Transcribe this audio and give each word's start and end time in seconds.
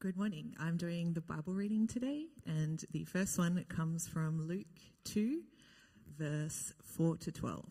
Good 0.00 0.16
morning. 0.16 0.54
I'm 0.58 0.78
doing 0.78 1.12
the 1.12 1.20
Bible 1.20 1.52
reading 1.52 1.86
today, 1.86 2.28
and 2.46 2.82
the 2.90 3.04
first 3.04 3.36
one 3.36 3.62
comes 3.68 4.08
from 4.08 4.48
Luke 4.48 4.64
2, 5.04 5.42
verse 6.18 6.72
4 6.82 7.18
to 7.18 7.30
12. 7.30 7.66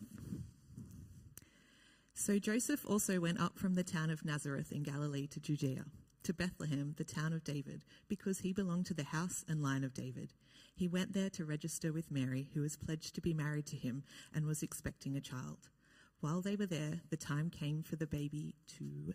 So 2.14 2.38
Joseph 2.38 2.86
also 2.88 3.18
went 3.18 3.40
up 3.40 3.58
from 3.58 3.74
the 3.74 3.82
town 3.82 4.10
of 4.10 4.24
Nazareth 4.24 4.70
in 4.70 4.84
Galilee 4.84 5.26
to 5.26 5.40
Judea, 5.40 5.86
to 6.22 6.32
Bethlehem, 6.32 6.94
the 6.96 7.02
town 7.02 7.32
of 7.32 7.42
David, 7.42 7.82
because 8.06 8.38
he 8.38 8.52
belonged 8.52 8.86
to 8.86 8.94
the 8.94 9.02
house 9.02 9.44
and 9.48 9.60
line 9.60 9.82
of 9.82 9.92
David. 9.92 10.32
He 10.72 10.86
went 10.86 11.14
there 11.14 11.30
to 11.30 11.44
register 11.44 11.92
with 11.92 12.12
Mary, 12.12 12.48
who 12.54 12.60
was 12.60 12.76
pledged 12.76 13.16
to 13.16 13.20
be 13.20 13.34
married 13.34 13.66
to 13.66 13.76
him 13.76 14.04
and 14.32 14.46
was 14.46 14.62
expecting 14.62 15.16
a 15.16 15.20
child. 15.20 15.68
While 16.20 16.42
they 16.42 16.54
were 16.54 16.66
there, 16.66 17.00
the 17.10 17.16
time 17.16 17.50
came 17.50 17.82
for 17.82 17.96
the 17.96 18.06
baby 18.06 18.54
to 18.78 19.14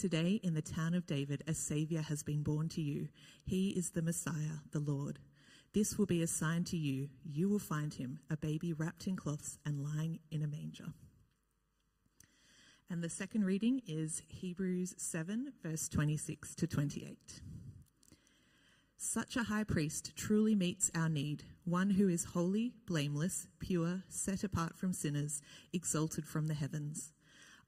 Today, 0.00 0.40
in 0.42 0.54
the 0.54 0.62
town 0.62 0.94
of 0.94 1.06
David, 1.06 1.44
a 1.46 1.52
Savior 1.52 2.00
has 2.00 2.22
been 2.22 2.42
born 2.42 2.70
to 2.70 2.80
you. 2.80 3.08
He 3.44 3.68
is 3.68 3.90
the 3.90 4.00
Messiah, 4.00 4.62
the 4.72 4.78
Lord. 4.78 5.18
This 5.74 5.98
will 5.98 6.06
be 6.06 6.22
a 6.22 6.26
sign 6.26 6.64
to 6.64 6.76
you. 6.78 7.10
You 7.22 7.50
will 7.50 7.58
find 7.58 7.92
him, 7.92 8.18
a 8.30 8.36
baby 8.38 8.72
wrapped 8.72 9.06
in 9.06 9.14
cloths 9.14 9.58
and 9.66 9.84
lying 9.84 10.20
in 10.30 10.42
a 10.42 10.46
manger. 10.46 10.94
And 12.88 13.04
the 13.04 13.10
second 13.10 13.44
reading 13.44 13.82
is 13.86 14.22
Hebrews 14.28 14.94
7, 14.96 15.52
verse 15.62 15.86
26 15.90 16.54
to 16.54 16.66
28. 16.66 17.42
Such 18.96 19.36
a 19.36 19.42
high 19.42 19.64
priest 19.64 20.16
truly 20.16 20.54
meets 20.54 20.90
our 20.94 21.10
need, 21.10 21.44
one 21.66 21.90
who 21.90 22.08
is 22.08 22.24
holy, 22.24 22.72
blameless, 22.86 23.48
pure, 23.58 24.04
set 24.08 24.44
apart 24.44 24.78
from 24.78 24.94
sinners, 24.94 25.42
exalted 25.74 26.26
from 26.26 26.46
the 26.46 26.54
heavens. 26.54 27.12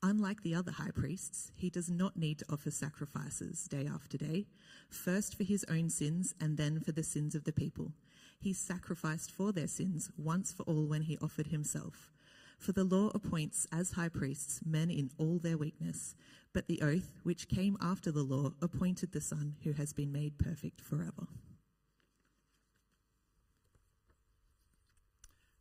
Unlike 0.05 0.43
the 0.43 0.55
other 0.55 0.73
high 0.73 0.91
priests, 0.91 1.53
he 1.55 1.71
does 1.71 1.89
not 1.89 2.17
need 2.17 2.41
to 2.41 2.45
offer 2.51 2.73
sacrifices 2.73 3.69
day 3.69 3.87
after 3.87 4.19
day, 4.19 4.47
first 4.91 5.37
for 5.37 5.45
his 5.45 5.65
own 5.71 5.89
sins 5.91 6.35
and 6.41 6.57
then 6.57 6.81
for 6.81 6.91
the 6.91 7.05
sins 7.05 7.37
of 7.37 7.45
the 7.45 7.53
people. 7.53 7.93
He 8.41 8.53
sacrificed 8.53 9.31
for 9.31 9.53
their 9.53 9.69
sins 9.69 10.11
once 10.19 10.53
for 10.53 10.65
all 10.65 10.87
when 10.87 11.03
he 11.03 11.19
offered 11.19 11.47
himself. 11.49 12.11
For 12.59 12.73
the 12.73 12.83
law 12.83 13.13
appoints 13.15 13.69
as 13.71 13.93
high 13.93 14.09
priests 14.09 14.61
men 14.67 14.91
in 14.91 15.11
all 15.19 15.39
their 15.39 15.57
weakness, 15.57 16.17
but 16.53 16.67
the 16.67 16.83
oath, 16.83 17.13
which 17.23 17.49
came 17.49 17.77
after 17.81 18.11
the 18.11 18.25
law, 18.25 18.55
appointed 18.61 19.13
the 19.13 19.21
Son 19.21 19.55
who 19.63 19.73
has 19.73 19.93
been 19.93 20.11
made 20.11 20.37
perfect 20.37 20.81
forever. 20.81 21.29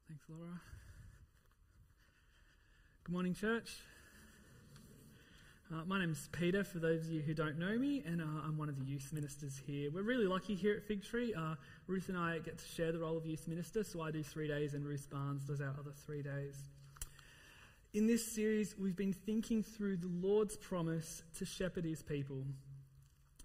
Thanks, 0.07 0.25
Laura. 0.27 0.61
Good 3.03 3.13
morning, 3.13 3.35
church. 3.35 3.77
Uh, 5.73 5.85
my 5.87 5.97
name's 5.97 6.27
Peter, 6.33 6.65
for 6.65 6.79
those 6.79 7.05
of 7.05 7.11
you 7.13 7.21
who 7.21 7.33
don't 7.33 7.57
know 7.57 7.77
me, 7.77 8.03
and 8.05 8.21
uh, 8.21 8.25
I'm 8.45 8.57
one 8.57 8.67
of 8.67 8.77
the 8.77 8.83
youth 8.83 9.13
ministers 9.13 9.61
here. 9.65 9.89
We're 9.89 10.01
really 10.01 10.27
lucky 10.27 10.53
here 10.53 10.75
at 10.75 10.83
Fig 10.83 11.01
Tree. 11.01 11.33
Uh, 11.33 11.55
Ruth 11.87 12.09
and 12.09 12.17
I 12.17 12.39
get 12.39 12.57
to 12.57 12.67
share 12.67 12.91
the 12.91 12.99
role 12.99 13.15
of 13.15 13.25
youth 13.25 13.47
minister, 13.47 13.81
so 13.85 14.01
I 14.01 14.11
do 14.11 14.21
three 14.21 14.49
days, 14.49 14.73
and 14.73 14.85
Ruth 14.85 15.09
Barnes 15.09 15.45
does 15.45 15.61
our 15.61 15.73
other 15.79 15.93
three 16.05 16.21
days. 16.23 16.57
In 17.93 18.05
this 18.05 18.35
series, 18.35 18.75
we've 18.77 18.97
been 18.97 19.13
thinking 19.13 19.63
through 19.63 19.95
the 19.95 20.09
Lord's 20.09 20.57
promise 20.57 21.23
to 21.37 21.45
shepherd 21.45 21.85
his 21.85 22.03
people. 22.03 22.43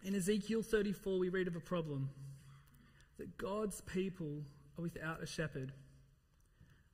In 0.03 0.17
Ezekiel 0.17 0.63
34, 0.63 1.21
we 1.21 1.29
read 1.29 1.47
of 1.47 1.55
a 1.55 1.61
problem 1.61 2.11
that 3.19 3.39
God's 3.39 3.83
people 3.83 4.43
are 4.77 4.83
without 4.83 5.23
a 5.23 5.27
shepherd. 5.27 5.71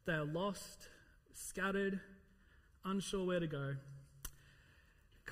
They 0.04 0.12
are 0.12 0.26
lost, 0.26 0.90
scattered, 1.32 2.00
unsure 2.84 3.24
where 3.24 3.40
to 3.40 3.46
go. 3.46 3.76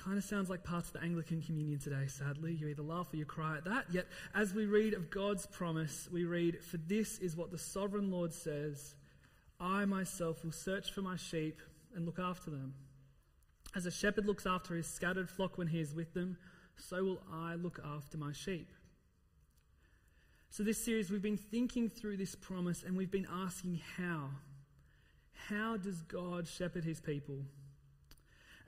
Kind 0.03 0.17
of 0.17 0.23
sounds 0.23 0.49
like 0.49 0.63
parts 0.63 0.87
of 0.87 0.93
the 0.93 1.03
Anglican 1.03 1.43
communion 1.43 1.77
today, 1.77 2.07
sadly. 2.07 2.53
You 2.53 2.69
either 2.69 2.81
laugh 2.81 3.13
or 3.13 3.17
you 3.17 3.25
cry 3.25 3.57
at 3.57 3.65
that. 3.65 3.85
Yet, 3.91 4.07
as 4.33 4.51
we 4.51 4.65
read 4.65 4.95
of 4.95 5.11
God's 5.11 5.45
promise, 5.45 6.09
we 6.11 6.25
read, 6.25 6.63
For 6.63 6.77
this 6.77 7.19
is 7.19 7.35
what 7.35 7.51
the 7.51 7.59
sovereign 7.59 8.09
Lord 8.09 8.33
says 8.33 8.95
I 9.59 9.85
myself 9.85 10.43
will 10.43 10.53
search 10.53 10.91
for 10.91 11.03
my 11.03 11.17
sheep 11.17 11.61
and 11.93 12.07
look 12.07 12.17
after 12.17 12.49
them. 12.49 12.73
As 13.75 13.85
a 13.85 13.91
shepherd 13.91 14.25
looks 14.25 14.47
after 14.47 14.73
his 14.73 14.87
scattered 14.87 15.29
flock 15.29 15.59
when 15.59 15.67
he 15.67 15.79
is 15.79 15.93
with 15.93 16.15
them, 16.15 16.37
so 16.77 17.03
will 17.03 17.21
I 17.31 17.53
look 17.53 17.79
after 17.85 18.17
my 18.17 18.31
sheep. 18.31 18.71
So, 20.49 20.63
this 20.63 20.83
series, 20.83 21.11
we've 21.11 21.21
been 21.21 21.37
thinking 21.37 21.89
through 21.89 22.17
this 22.17 22.33
promise 22.33 22.81
and 22.81 22.97
we've 22.97 23.11
been 23.11 23.27
asking 23.31 23.81
how. 23.97 24.31
How 25.47 25.77
does 25.77 26.01
God 26.01 26.47
shepherd 26.47 26.85
his 26.85 26.99
people? 26.99 27.45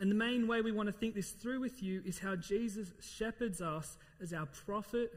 And 0.03 0.11
the 0.11 0.15
main 0.15 0.49
way 0.49 0.59
we 0.59 0.73
want 0.73 0.87
to 0.87 0.91
think 0.91 1.15
this 1.15 1.31
through 1.31 1.61
with 1.61 1.81
you 1.81 2.01
is 2.05 2.19
how 2.19 2.35
Jesus 2.35 2.91
shepherds 2.99 3.61
us 3.61 3.97
as 4.21 4.33
our 4.33 4.47
prophet, 4.47 5.13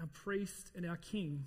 our 0.00 0.06
priest, 0.06 0.70
and 0.76 0.86
our 0.86 0.98
king. 0.98 1.44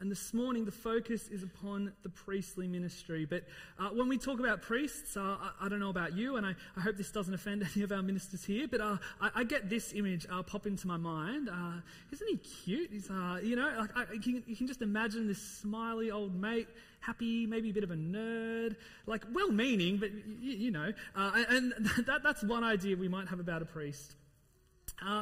And 0.00 0.10
this 0.10 0.32
morning, 0.32 0.64
the 0.64 0.72
focus 0.72 1.28
is 1.28 1.42
upon 1.42 1.92
the 2.02 2.08
priestly 2.08 2.66
ministry. 2.66 3.26
But 3.26 3.44
uh, 3.78 3.90
when 3.90 4.08
we 4.08 4.16
talk 4.16 4.40
about 4.40 4.62
priests, 4.62 5.14
uh, 5.14 5.20
I, 5.20 5.66
I, 5.66 5.68
don't 5.68 5.78
know 5.78 5.90
about 5.90 6.14
you, 6.14 6.36
and 6.36 6.46
I, 6.46 6.54
I, 6.74 6.80
hope 6.80 6.96
this 6.96 7.10
doesn't 7.10 7.34
offend 7.34 7.68
any 7.74 7.84
of 7.84 7.92
our 7.92 8.00
ministers 8.00 8.42
here, 8.42 8.66
but 8.66 8.80
uh, 8.80 8.96
I, 9.20 9.30
I, 9.34 9.44
get 9.44 9.68
this 9.68 9.92
image 9.92 10.26
uh, 10.32 10.42
pop 10.42 10.66
into 10.66 10.86
my 10.86 10.96
mind. 10.96 11.50
Uh, 11.50 11.82
isn't 12.12 12.26
he 12.30 12.38
cute? 12.38 12.88
He's, 12.90 13.10
uh, 13.10 13.40
you 13.42 13.56
know, 13.56 13.86
like 13.94 14.22
can, 14.22 14.42
you 14.46 14.56
can 14.56 14.66
just 14.66 14.80
imagine 14.80 15.26
this 15.26 15.42
smiley 15.42 16.10
old 16.10 16.34
mate, 16.34 16.68
happy, 17.00 17.44
maybe 17.44 17.68
a 17.68 17.74
bit 17.74 17.84
of 17.84 17.90
a 17.90 17.96
nerd, 17.96 18.76
like 19.04 19.26
well 19.34 19.52
meaning, 19.52 19.98
but 19.98 20.12
you, 20.40 20.52
you 20.52 20.70
know. 20.70 20.94
and 21.14 21.74
that, 22.06 22.22
that's 22.22 22.42
one 22.42 22.64
idea 22.64 22.96
we 22.96 23.08
might 23.08 23.28
have 23.28 23.38
about 23.38 23.60
a 23.60 23.66
priest. 23.66 24.14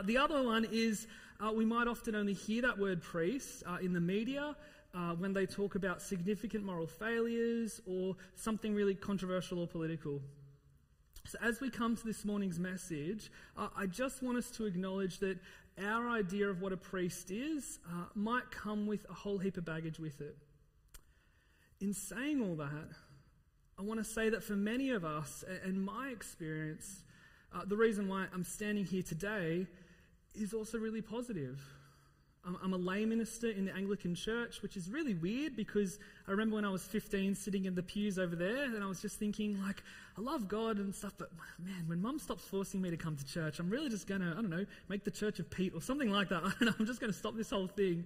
the 0.04 0.18
other 0.18 0.40
one 0.40 0.68
is 0.70 1.08
uh, 1.40 1.52
we 1.52 1.64
might 1.64 1.86
often 1.86 2.14
only 2.14 2.32
hear 2.32 2.62
that 2.62 2.78
word 2.78 3.02
priest 3.02 3.62
uh, 3.66 3.76
in 3.80 3.92
the 3.92 4.00
media 4.00 4.56
uh, 4.94 5.12
when 5.14 5.32
they 5.32 5.46
talk 5.46 5.74
about 5.74 6.02
significant 6.02 6.64
moral 6.64 6.86
failures 6.86 7.80
or 7.86 8.16
something 8.34 8.74
really 8.74 8.94
controversial 8.94 9.60
or 9.60 9.66
political. 9.66 10.20
So, 11.26 11.38
as 11.42 11.60
we 11.60 11.70
come 11.70 11.94
to 11.94 12.04
this 12.04 12.24
morning's 12.24 12.58
message, 12.58 13.30
uh, 13.56 13.68
I 13.76 13.86
just 13.86 14.22
want 14.22 14.38
us 14.38 14.50
to 14.52 14.64
acknowledge 14.64 15.18
that 15.18 15.38
our 15.80 16.08
idea 16.08 16.48
of 16.48 16.60
what 16.60 16.72
a 16.72 16.76
priest 16.76 17.30
is 17.30 17.78
uh, 17.86 18.06
might 18.14 18.50
come 18.50 18.86
with 18.86 19.06
a 19.08 19.12
whole 19.12 19.38
heap 19.38 19.58
of 19.58 19.64
baggage 19.64 19.98
with 19.98 20.20
it. 20.20 20.36
In 21.80 21.92
saying 21.92 22.42
all 22.42 22.56
that, 22.56 22.96
I 23.78 23.82
want 23.82 24.00
to 24.00 24.04
say 24.04 24.30
that 24.30 24.42
for 24.42 24.54
many 24.54 24.90
of 24.90 25.04
us, 25.04 25.44
and 25.62 25.84
my 25.84 26.08
experience, 26.08 27.02
uh, 27.54 27.64
the 27.64 27.76
reason 27.76 28.08
why 28.08 28.26
I'm 28.34 28.42
standing 28.42 28.84
here 28.84 29.02
today 29.02 29.66
is 30.34 30.52
also 30.52 30.78
really 30.78 31.02
positive. 31.02 31.60
I'm 32.62 32.72
a 32.72 32.76
lay 32.76 33.04
minister 33.04 33.50
in 33.50 33.66
the 33.66 33.74
Anglican 33.74 34.14
Church, 34.14 34.62
which 34.62 34.76
is 34.76 34.88
really 34.88 35.14
weird 35.14 35.56
because 35.56 35.98
I 36.26 36.30
remember 36.30 36.56
when 36.56 36.64
I 36.64 36.70
was 36.70 36.82
15 36.82 37.34
sitting 37.34 37.66
in 37.66 37.74
the 37.74 37.82
pews 37.82 38.18
over 38.18 38.34
there 38.34 38.64
and 38.64 38.82
I 38.82 38.86
was 38.86 39.02
just 39.02 39.18
thinking, 39.18 39.60
like, 39.62 39.82
I 40.16 40.20
love 40.20 40.48
God 40.48 40.78
and 40.78 40.94
stuff, 40.94 41.12
but 41.18 41.30
man, 41.58 41.84
when 41.86 42.00
mum 42.00 42.18
stops 42.18 42.44
forcing 42.44 42.80
me 42.80 42.90
to 42.90 42.96
come 42.96 43.16
to 43.16 43.26
church, 43.26 43.58
I'm 43.58 43.68
really 43.68 43.90
just 43.90 44.06
going 44.06 44.20
to, 44.20 44.28
I 44.28 44.34
don't 44.34 44.50
know, 44.50 44.64
make 44.88 45.04
the 45.04 45.10
Church 45.10 45.38
of 45.40 45.50
Pete 45.50 45.74
or 45.74 45.82
something 45.82 46.10
like 46.10 46.28
that. 46.30 46.42
I 46.44 46.52
don't 46.58 46.62
know, 46.62 46.74
I'm 46.78 46.86
just 46.86 47.00
going 47.00 47.12
to 47.12 47.18
stop 47.18 47.36
this 47.36 47.50
whole 47.50 47.68
thing. 47.68 48.04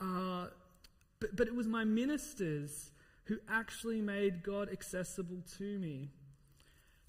Uh, 0.00 0.46
but, 1.20 1.36
but 1.36 1.46
it 1.46 1.54
was 1.54 1.66
my 1.66 1.84
ministers 1.84 2.90
who 3.24 3.38
actually 3.48 4.00
made 4.00 4.42
God 4.42 4.68
accessible 4.72 5.42
to 5.58 5.78
me. 5.78 6.08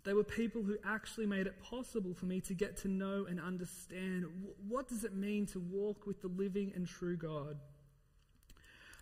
They 0.04 0.14
were 0.14 0.24
people 0.24 0.64
who 0.64 0.78
actually 0.86 1.26
made 1.26 1.48
it 1.48 1.62
possible 1.62 2.14
for 2.14 2.26
me 2.26 2.42
to 2.42 2.54
get 2.54 2.76
to 2.78 2.90
know 2.90 3.26
and 3.30 3.40
understand 3.40 4.26
what 4.68 4.90
does 4.90 5.06
it 5.06 5.16
mean 5.16 5.46
to 5.48 5.60
walk 5.60 6.06
with 6.06 6.22
the 6.22 6.28
living 6.28 6.74
and 6.76 6.86
true 6.86 7.16
God. 7.16 7.58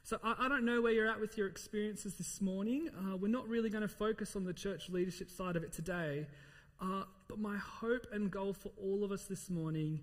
So 0.04 0.20
I, 0.24 0.36
I 0.46 0.50
don't 0.50 0.64
know 0.64 0.82
where 0.82 0.92
you're 0.92 1.10
at 1.10 1.20
with 1.20 1.38
your 1.38 1.48
experiences 1.48 2.16
this 2.16 2.40
morning. 2.40 2.90
Uh, 2.96 3.18
we're 3.18 3.30
not 3.30 3.48
really 3.48 3.70
going 3.70 3.82
to 3.82 3.88
focus 3.88 4.36
on 4.36 4.44
the 4.44 4.54
church 4.54 4.90
leadership 4.90 5.32
side 5.32 5.56
of 5.56 5.64
it 5.64 5.74
today. 5.74 6.28
Uh, 6.80 7.04
but 7.28 7.40
my 7.40 7.58
hope 7.58 8.06
and 8.12 8.30
goal 8.30 8.54
for 8.54 8.72
all 8.82 9.04
of 9.04 9.12
us 9.12 9.26
this 9.26 9.50
morning 9.50 10.02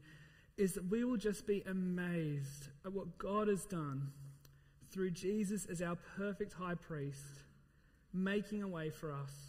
is 0.57 0.73
that 0.75 0.89
we 0.91 1.05
will 1.05 1.17
just 1.17 1.47
be 1.47 1.63
amazed 1.69 2.69
at 2.85 2.93
what 2.93 3.19
God 3.19 3.47
has 3.47 3.65
done 3.65 4.09
through 4.91 5.11
Jesus 5.13 5.67
as 5.67 5.81
our 5.81 5.97
perfect 6.17 6.55
high 6.55 6.75
priest, 6.75 7.45
making 8.13 8.63
a 8.63 8.69
way 8.69 8.91
for 8.91 9.13
us 9.13 9.48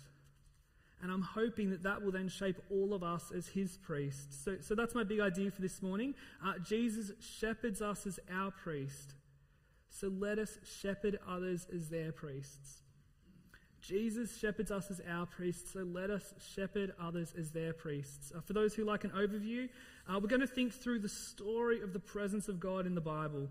and 1.10 1.16
I'm 1.16 1.24
hoping 1.24 1.72
that 1.72 1.82
that 1.84 2.04
will 2.04 2.12
then 2.12 2.30
shape 2.30 2.58
all 2.70 2.94
of 2.94 3.02
us 3.02 3.32
as 3.36 3.48
his 3.48 3.78
priests. 3.78 4.38
So, 4.44 4.58
so 4.62 4.76
that's 4.76 4.94
my 4.94 5.04
big 5.04 5.20
idea 5.20 5.50
for 5.50 5.62
this 5.62 5.82
morning. 5.82 6.14
Uh, 6.46 6.54
Jesus 6.64 7.12
shepherds 7.20 7.82
us 7.82 8.06
as 8.06 8.20
our 8.32 8.52
priest 8.52 9.16
so 9.90 10.08
let 10.08 10.40
us 10.40 10.58
shepherd 10.64 11.20
others 11.28 11.68
as 11.76 11.90
their 11.90 12.12
priests. 12.12 12.84
Jesus 13.82 14.38
shepherds 14.38 14.72
us 14.72 14.92
as 14.92 15.02
our 15.10 15.26
priests, 15.26 15.72
so 15.74 15.80
let 15.80 16.10
us 16.10 16.34
shepherd 16.54 16.94
others 17.02 17.34
as 17.38 17.52
their 17.52 17.74
priests. 17.74 18.32
Uh, 18.36 18.42
for 18.42 18.54
those 18.54 18.74
who 18.74 18.84
like 18.84 19.04
an 19.04 19.12
overview, 19.12 19.70
uh, 20.08 20.20
we're 20.20 20.28
going 20.28 20.42
to 20.42 20.48
think 20.48 20.74
through 20.74 21.00
the 21.00 21.10
story 21.10 21.82
of 21.82 21.94
the 21.94 22.00
presence 22.00 22.50
of 22.50 22.60
God 22.60 22.86
in 22.86 22.94
the 22.94 23.02
Bible. 23.02 23.50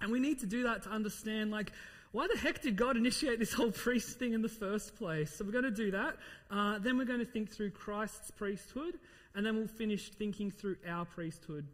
And 0.00 0.10
we 0.10 0.20
need 0.20 0.40
to 0.40 0.46
do 0.46 0.64
that 0.64 0.82
to 0.84 0.90
understand, 0.90 1.50
like, 1.50 1.72
why 2.12 2.28
the 2.32 2.38
heck 2.38 2.62
did 2.62 2.76
God 2.76 2.96
initiate 2.96 3.38
this 3.38 3.52
whole 3.52 3.72
priest 3.72 4.18
thing 4.18 4.34
in 4.34 4.42
the 4.42 4.48
first 4.48 4.96
place? 4.96 5.34
So 5.34 5.44
we're 5.44 5.52
going 5.52 5.64
to 5.64 5.70
do 5.70 5.90
that. 5.92 6.16
Uh, 6.50 6.78
then 6.78 6.98
we're 6.98 7.06
going 7.06 7.20
to 7.20 7.26
think 7.26 7.50
through 7.50 7.70
Christ's 7.70 8.30
priesthood, 8.30 8.98
and 9.34 9.44
then 9.44 9.56
we'll 9.56 9.66
finish 9.66 10.10
thinking 10.10 10.50
through 10.50 10.76
our 10.86 11.06
priesthood. 11.06 11.66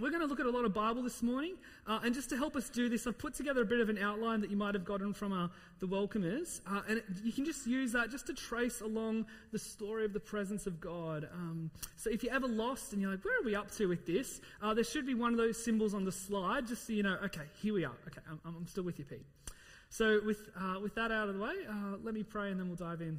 We're 0.00 0.10
going 0.10 0.22
to 0.22 0.28
look 0.28 0.38
at 0.38 0.46
a 0.46 0.50
lot 0.50 0.64
of 0.64 0.72
Bible 0.72 1.02
this 1.02 1.24
morning, 1.24 1.56
uh, 1.84 1.98
and 2.04 2.14
just 2.14 2.28
to 2.30 2.36
help 2.36 2.54
us 2.54 2.70
do 2.70 2.88
this, 2.88 3.08
I've 3.08 3.18
put 3.18 3.34
together 3.34 3.62
a 3.62 3.64
bit 3.64 3.80
of 3.80 3.88
an 3.88 3.98
outline 3.98 4.40
that 4.42 4.50
you 4.50 4.56
might 4.56 4.74
have 4.74 4.84
gotten 4.84 5.12
from 5.12 5.32
uh, 5.32 5.48
the 5.80 5.88
welcomers, 5.88 6.60
uh, 6.70 6.82
and 6.88 6.98
it, 6.98 7.04
you 7.24 7.32
can 7.32 7.44
just 7.44 7.66
use 7.66 7.90
that 7.92 8.08
just 8.08 8.28
to 8.28 8.32
trace 8.32 8.80
along 8.80 9.26
the 9.50 9.58
story 9.58 10.04
of 10.04 10.12
the 10.12 10.20
presence 10.20 10.68
of 10.68 10.80
God. 10.80 11.28
Um, 11.34 11.72
so 11.96 12.10
if 12.10 12.22
you're 12.22 12.32
ever 12.32 12.46
lost 12.46 12.92
and 12.92 13.02
you're 13.02 13.10
like, 13.10 13.24
"Where 13.24 13.40
are 13.40 13.44
we 13.44 13.56
up 13.56 13.72
to 13.72 13.86
with 13.86 14.06
this?" 14.06 14.40
Uh, 14.62 14.72
there 14.72 14.84
should 14.84 15.04
be 15.04 15.14
one 15.14 15.32
of 15.32 15.36
those 15.36 15.62
symbols 15.62 15.94
on 15.94 16.04
the 16.04 16.12
slide, 16.12 16.68
just 16.68 16.86
so 16.86 16.92
you 16.92 17.02
know. 17.02 17.18
Okay, 17.24 17.46
here 17.60 17.74
we 17.74 17.84
are. 17.84 17.96
Okay, 18.06 18.20
I'm, 18.30 18.40
I'm 18.44 18.68
still 18.68 18.84
with 18.84 19.00
you, 19.00 19.04
Pete. 19.04 19.26
So 19.90 20.20
with 20.24 20.48
uh, 20.56 20.78
with 20.80 20.94
that 20.94 21.10
out 21.10 21.28
of 21.28 21.34
the 21.34 21.42
way, 21.42 21.54
uh, 21.68 21.96
let 22.04 22.14
me 22.14 22.22
pray, 22.22 22.52
and 22.52 22.60
then 22.60 22.68
we'll 22.68 22.76
dive 22.76 23.00
in. 23.00 23.18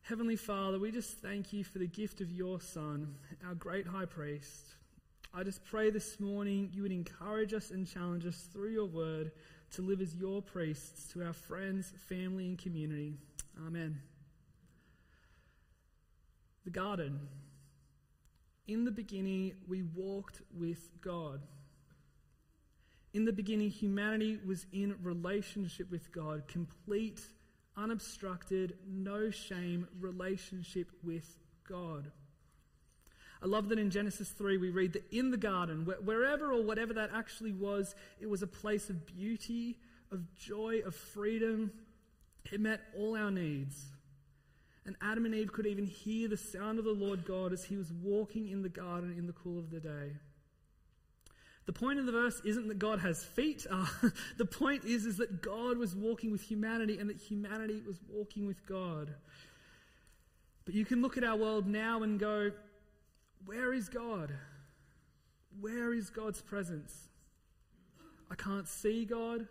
Heavenly 0.00 0.36
Father, 0.36 0.78
we 0.78 0.90
just 0.90 1.18
thank 1.18 1.52
you 1.52 1.62
for 1.62 1.78
the 1.78 1.86
gift 1.86 2.22
of 2.22 2.30
your 2.30 2.58
Son, 2.58 3.16
our 3.46 3.54
great 3.54 3.86
high 3.86 4.06
priest. 4.06 4.76
I 5.36 5.42
just 5.42 5.64
pray 5.64 5.90
this 5.90 6.20
morning 6.20 6.70
you 6.72 6.82
would 6.82 6.92
encourage 6.92 7.54
us 7.54 7.72
and 7.72 7.88
challenge 7.88 8.24
us 8.24 8.48
through 8.52 8.70
your 8.70 8.86
word 8.86 9.32
to 9.72 9.82
live 9.82 10.00
as 10.00 10.14
your 10.14 10.40
priests 10.40 11.12
to 11.12 11.24
our 11.24 11.32
friends, 11.32 11.92
family, 12.08 12.46
and 12.46 12.56
community. 12.56 13.14
Amen. 13.66 14.00
The 16.64 16.70
garden. 16.70 17.18
In 18.68 18.84
the 18.84 18.92
beginning, 18.92 19.54
we 19.66 19.82
walked 19.82 20.40
with 20.56 20.88
God. 21.00 21.40
In 23.12 23.24
the 23.24 23.32
beginning, 23.32 23.70
humanity 23.70 24.38
was 24.46 24.66
in 24.72 24.94
relationship 25.02 25.90
with 25.90 26.12
God, 26.12 26.46
complete, 26.46 27.20
unobstructed, 27.76 28.78
no 28.88 29.30
shame 29.30 29.88
relationship 29.98 30.92
with 31.02 31.38
God. 31.68 32.12
I 33.44 33.46
love 33.46 33.68
that 33.68 33.78
in 33.78 33.90
Genesis 33.90 34.30
3 34.30 34.56
we 34.56 34.70
read 34.70 34.94
that 34.94 35.04
in 35.12 35.30
the 35.30 35.36
garden, 35.36 35.84
wherever 35.84 36.50
or 36.50 36.62
whatever 36.62 36.94
that 36.94 37.10
actually 37.14 37.52
was, 37.52 37.94
it 38.18 38.28
was 38.28 38.42
a 38.42 38.46
place 38.46 38.88
of 38.88 39.06
beauty, 39.06 39.76
of 40.10 40.34
joy, 40.34 40.80
of 40.86 40.94
freedom. 40.94 41.70
It 42.50 42.58
met 42.58 42.80
all 42.96 43.14
our 43.16 43.30
needs. 43.30 43.84
And 44.86 44.96
Adam 45.02 45.26
and 45.26 45.34
Eve 45.34 45.52
could 45.52 45.66
even 45.66 45.84
hear 45.84 46.26
the 46.26 46.38
sound 46.38 46.78
of 46.78 46.86
the 46.86 46.92
Lord 46.92 47.26
God 47.26 47.52
as 47.52 47.64
he 47.64 47.76
was 47.76 47.92
walking 47.92 48.48
in 48.48 48.62
the 48.62 48.70
garden 48.70 49.14
in 49.18 49.26
the 49.26 49.32
cool 49.34 49.58
of 49.58 49.70
the 49.70 49.80
day. 49.80 50.16
The 51.66 51.72
point 51.72 51.98
of 51.98 52.06
the 52.06 52.12
verse 52.12 52.40
isn't 52.46 52.68
that 52.68 52.78
God 52.78 53.00
has 53.00 53.22
feet. 53.22 53.66
Uh, 53.74 53.86
the 54.38 54.46
point 54.46 54.84
is, 54.84 55.04
is 55.04 55.18
that 55.18 55.42
God 55.42 55.76
was 55.76 55.94
walking 55.94 56.32
with 56.32 56.42
humanity 56.42 56.98
and 56.98 57.10
that 57.10 57.18
humanity 57.18 57.82
was 57.86 57.98
walking 58.08 58.46
with 58.46 58.64
God. 58.66 59.14
But 60.64 60.74
you 60.74 60.86
can 60.86 61.02
look 61.02 61.18
at 61.18 61.24
our 61.24 61.36
world 61.36 61.66
now 61.66 62.02
and 62.02 62.18
go, 62.18 62.50
where 63.46 63.72
is 63.72 63.88
God? 63.88 64.32
Where 65.60 65.92
is 65.92 66.10
God's 66.10 66.40
presence? 66.40 67.08
I 68.30 68.34
can't 68.34 68.66
see 68.68 69.04
God. 69.04 69.46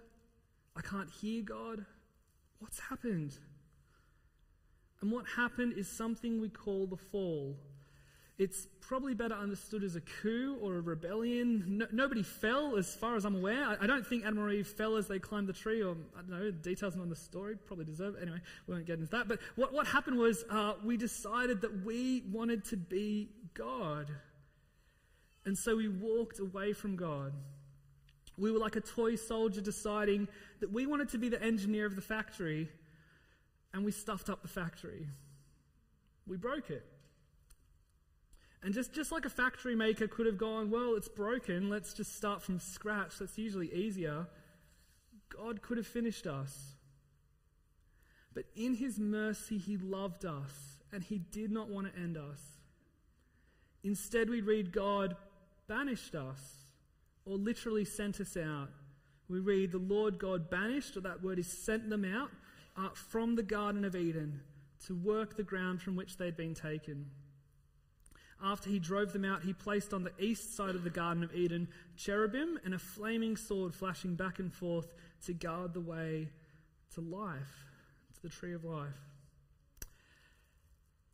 I 0.75 0.81
can't 0.81 1.09
hear 1.21 1.43
God. 1.43 1.85
What's 2.59 2.79
happened? 2.79 3.37
And 5.01 5.11
what 5.11 5.25
happened 5.35 5.73
is 5.77 5.87
something 5.87 6.41
we 6.41 6.49
call 6.49 6.87
the 6.87 6.97
fall. 6.97 7.57
It's 8.39 8.67
probably 8.81 9.13
better 9.13 9.35
understood 9.35 9.83
as 9.83 9.95
a 9.95 10.01
coup 10.01 10.57
or 10.59 10.77
a 10.77 10.81
rebellion. 10.81 11.77
No, 11.77 11.87
nobody 11.91 12.23
fell, 12.23 12.77
as 12.77 12.95
far 12.95 13.15
as 13.15 13.25
I'm 13.25 13.35
aware. 13.35 13.63
I, 13.63 13.77
I, 13.81 13.87
don't 13.87 14.05
think 14.05 14.25
Adam 14.25 14.39
and 14.39 14.51
Eve 14.53 14.65
fell 14.65 14.97
as 14.97 15.07
they 15.07 15.19
climbed 15.19 15.47
the 15.47 15.53
tree, 15.53 15.83
or 15.83 15.95
I 16.17 16.21
don't 16.21 16.29
know, 16.31 16.49
details 16.49 16.95
on 16.95 17.09
the 17.09 17.15
story. 17.15 17.55
Probably 17.67 17.85
deserve 17.85 18.15
it. 18.15 18.23
Anyway, 18.23 18.39
we 18.65 18.73
won't 18.73 18.87
get 18.87 18.97
into 18.97 19.11
that. 19.11 19.27
But 19.27 19.39
what, 19.55 19.71
what 19.71 19.85
happened 19.85 20.17
was 20.17 20.43
uh, 20.49 20.73
we 20.83 20.97
decided 20.97 21.61
that 21.61 21.85
we 21.85 22.23
wanted 22.31 22.65
to 22.65 22.77
be 22.77 23.29
God. 23.53 24.09
And 25.45 25.57
so 25.57 25.75
we 25.75 25.87
walked 25.87 26.39
away 26.39 26.73
from 26.73 26.95
God. 26.95 27.33
We 28.37 28.51
were 28.51 28.59
like 28.59 28.75
a 28.75 28.81
toy 28.81 29.15
soldier 29.15 29.61
deciding 29.61 30.27
that 30.59 30.71
we 30.71 30.85
wanted 30.85 31.09
to 31.09 31.17
be 31.17 31.29
the 31.29 31.41
engineer 31.41 31.85
of 31.85 31.95
the 31.95 32.01
factory, 32.01 32.69
and 33.73 33.85
we 33.85 33.91
stuffed 33.91 34.29
up 34.29 34.41
the 34.41 34.47
factory. 34.47 35.07
We 36.25 36.37
broke 36.37 36.69
it. 36.69 36.85
And 38.63 38.73
just, 38.73 38.93
just 38.93 39.11
like 39.11 39.25
a 39.25 39.29
factory 39.29 39.75
maker 39.75 40.07
could 40.07 40.25
have 40.25 40.37
gone, 40.37 40.71
well, 40.71 40.95
it's 40.95 41.09
broken, 41.09 41.69
let's 41.69 41.93
just 41.93 42.15
start 42.15 42.41
from 42.41 42.59
scratch, 42.59 43.19
that's 43.19 43.37
usually 43.37 43.71
easier, 43.73 44.27
God 45.29 45.61
could 45.61 45.77
have 45.77 45.87
finished 45.87 46.25
us. 46.25 46.75
But 48.33 48.45
in 48.55 48.75
His 48.75 48.97
mercy, 48.97 49.57
He 49.57 49.77
loved 49.77 50.25
us, 50.25 50.79
and 50.91 51.03
He 51.03 51.19
did 51.19 51.51
not 51.51 51.69
want 51.69 51.93
to 51.93 51.99
end 51.99 52.17
us. 52.17 52.39
Instead, 53.83 54.29
we 54.29 54.41
read 54.41 54.71
God 54.71 55.15
banished 55.67 56.15
us, 56.15 56.39
or 57.25 57.37
literally 57.37 57.85
sent 57.85 58.19
us 58.21 58.37
out. 58.37 58.69
We 59.27 59.39
read 59.39 59.71
the 59.71 59.77
Lord 59.77 60.19
God 60.19 60.49
banished, 60.49 60.95
or 60.97 61.01
that 61.01 61.23
word 61.23 61.39
is 61.39 61.47
sent 61.47 61.89
them 61.89 62.05
out 62.05 62.29
uh, 62.77 62.89
from 62.93 63.35
the 63.35 63.43
Garden 63.43 63.85
of 63.85 63.95
Eden 63.95 64.41
to 64.87 64.95
work 64.95 65.35
the 65.35 65.43
ground 65.43 65.81
from 65.81 65.95
which 65.95 66.17
they'd 66.17 66.37
been 66.37 66.53
taken. 66.53 67.09
After 68.43 68.69
he 68.69 68.79
drove 68.79 69.13
them 69.13 69.23
out, 69.23 69.43
he 69.43 69.53
placed 69.53 69.93
on 69.93 70.03
the 70.03 70.11
east 70.19 70.55
side 70.55 70.75
of 70.75 70.83
the 70.83 70.89
Garden 70.89 71.23
of 71.23 71.33
Eden 71.33 71.69
cherubim 71.95 72.59
and 72.65 72.73
a 72.73 72.79
flaming 72.79 73.37
sword 73.37 73.73
flashing 73.73 74.15
back 74.15 74.39
and 74.39 74.53
forth 74.53 74.93
to 75.25 75.33
guard 75.33 75.73
the 75.73 75.79
way 75.79 76.29
to 76.93 77.01
life, 77.01 77.65
to 78.15 78.21
the 78.21 78.29
tree 78.29 78.53
of 78.53 78.65
life 78.65 79.12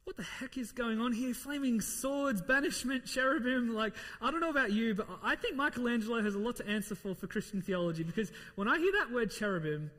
what 0.10 0.18
the 0.18 0.24
heck 0.24 0.58
is 0.58 0.72
going 0.72 1.00
on 1.00 1.12
here? 1.12 1.36
Flaming 1.36 1.82
swords, 1.82 2.42
banishment, 2.42 3.06
cherubim. 3.06 3.76
Like, 3.76 3.94
I 4.20 4.32
don't 4.32 4.40
know 4.40 4.50
about 4.50 4.72
you, 4.72 4.96
but 4.96 5.08
I 5.24 5.36
think 5.36 5.56
Michelangelo 5.56 6.20
has 6.24 6.34
a 6.34 6.40
lot 6.40 6.56
to 6.56 6.68
answer 6.68 6.96
for 6.96 7.14
for 7.14 7.28
Christian 7.28 7.62
theology 7.62 8.02
because 8.02 8.32
when 8.56 8.68
I 8.68 8.80
hear 8.80 8.92
that 8.94 9.14
word 9.14 9.30
cherubim, 9.30 9.92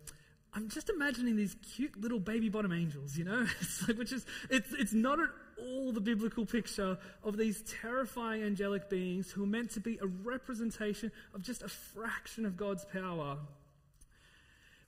I'm 0.52 0.68
just 0.68 0.90
imagining 0.90 1.36
these 1.36 1.54
cute 1.76 1.96
little 1.96 2.18
baby 2.18 2.48
bottom 2.48 2.72
angels, 2.72 3.16
you 3.16 3.22
know? 3.22 3.46
It's 3.60 3.86
like, 3.86 3.98
which 3.98 4.12
is, 4.12 4.26
it's, 4.50 4.72
it's 4.72 4.92
not 4.92 5.20
at 5.20 5.28
all 5.60 5.92
the 5.92 6.00
biblical 6.00 6.44
picture 6.44 6.98
of 7.22 7.36
these 7.36 7.62
terrifying 7.80 8.42
angelic 8.42 8.90
beings 8.90 9.30
who 9.30 9.44
are 9.44 9.46
meant 9.46 9.70
to 9.72 9.80
be 9.80 9.96
a 10.02 10.06
representation 10.06 11.12
of 11.34 11.42
just 11.42 11.62
a 11.62 11.68
fraction 11.68 12.44
of 12.44 12.56
God's 12.56 12.84
power. 12.86 13.36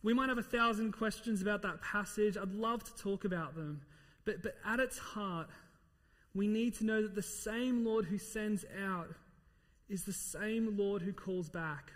We 0.03 0.15
might 0.15 0.31
have 0.31 0.39
a 0.39 0.43
thousand 0.43 0.91
questions 0.95 1.43
about 1.43 1.63
that 1.63 1.81
passage. 1.81 2.37
I'd 2.37 2.55
love 2.55 2.83
to 2.83 2.97
talk 3.01 3.25
about 3.25 3.55
them. 3.55 3.83
But, 4.25 4.43
but 4.43 4.57
at 4.65 4.81
its 4.81 4.99
heart, 4.99 5.49
we 6.35 6.47
need 6.47 6.75
to 6.77 6.85
know 6.85 7.03
that 7.03 7.15
the 7.15 7.23
same 7.23 7.85
Lord 7.85 8.07
who 8.07 8.19
sends 8.19 8.65
out 8.85 9.09
is 9.89 10.05
the 10.05 10.13
same 10.13 10.77
Lord 10.79 11.03
who 11.03 11.13
calls 11.13 11.49
back. 11.49 11.93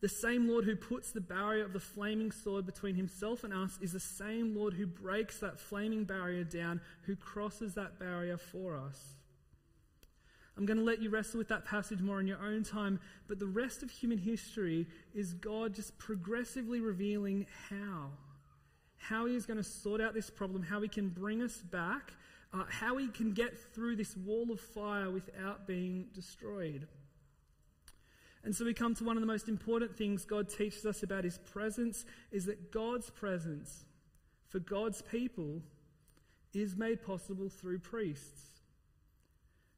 The 0.00 0.08
same 0.08 0.48
Lord 0.48 0.64
who 0.64 0.76
puts 0.76 1.10
the 1.10 1.20
barrier 1.20 1.64
of 1.64 1.72
the 1.72 1.80
flaming 1.80 2.30
sword 2.30 2.66
between 2.66 2.94
himself 2.94 3.44
and 3.44 3.52
us 3.52 3.78
is 3.80 3.92
the 3.92 4.00
same 4.00 4.54
Lord 4.54 4.74
who 4.74 4.86
breaks 4.86 5.40
that 5.40 5.58
flaming 5.58 6.04
barrier 6.04 6.44
down, 6.44 6.80
who 7.02 7.16
crosses 7.16 7.74
that 7.74 7.98
barrier 7.98 8.36
for 8.36 8.76
us. 8.76 9.16
I'm 10.56 10.64
going 10.64 10.78
to 10.78 10.84
let 10.84 11.02
you 11.02 11.10
wrestle 11.10 11.38
with 11.38 11.48
that 11.48 11.64
passage 11.64 12.00
more 12.00 12.20
in 12.20 12.26
your 12.26 12.42
own 12.42 12.62
time, 12.62 13.00
but 13.26 13.38
the 13.38 13.46
rest 13.46 13.82
of 13.82 13.90
human 13.90 14.18
history 14.18 14.86
is 15.14 15.32
God 15.34 15.74
just 15.74 15.98
progressively 15.98 16.80
revealing 16.80 17.46
how 17.68 18.10
how 18.98 19.26
he 19.26 19.34
is 19.34 19.46
going 19.46 19.58
to 19.58 19.64
sort 19.64 20.00
out 20.00 20.14
this 20.14 20.30
problem, 20.30 20.62
how 20.62 20.80
he 20.80 20.88
can 20.88 21.08
bring 21.08 21.42
us 21.42 21.56
back, 21.58 22.12
uh, 22.52 22.64
how 22.68 22.96
he 22.96 23.08
can 23.08 23.32
get 23.32 23.58
through 23.74 23.96
this 23.96 24.16
wall 24.16 24.50
of 24.50 24.60
fire 24.60 25.10
without 25.10 25.66
being 25.66 26.06
destroyed. 26.14 26.86
And 28.44 28.54
so 28.54 28.64
we 28.64 28.74
come 28.74 28.94
to 28.94 29.04
one 29.04 29.16
of 29.16 29.20
the 29.20 29.26
most 29.26 29.48
important 29.48 29.96
things 29.96 30.24
God 30.24 30.48
teaches 30.48 30.86
us 30.86 31.02
about 31.02 31.24
his 31.24 31.38
presence 31.38 32.04
is 32.30 32.46
that 32.46 32.70
God's 32.70 33.10
presence 33.10 33.84
for 34.48 34.60
God's 34.60 35.02
people 35.02 35.62
is 36.54 36.76
made 36.76 37.04
possible 37.04 37.48
through 37.48 37.80
priests. 37.80 38.60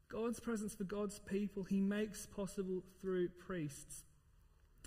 God's 0.07 0.39
presence 0.39 0.73
for 0.75 0.83
God's 0.83 1.19
people, 1.19 1.63
he 1.63 1.81
makes 1.81 2.25
possible 2.25 2.83
through 3.01 3.29
priests. 3.29 4.03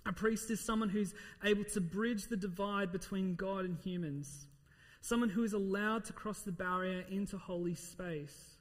A 0.05 0.13
priest 0.13 0.51
is 0.51 0.61
someone 0.61 0.89
who's 0.89 1.15
able 1.45 1.65
to 1.65 1.81
bridge 1.81 2.25
the 2.25 2.37
divide 2.37 2.91
between 2.91 3.37
God 3.37 3.65
and 3.65 3.79
humans, 3.79 4.47
someone 5.01 5.29
who 5.29 5.45
is 5.45 5.53
allowed 5.53 6.05
to 6.07 6.13
cross 6.13 6.41
the 6.41 6.53
barrier 6.53 7.05
into 7.09 7.39
holy 7.39 7.75
space. 7.75 8.57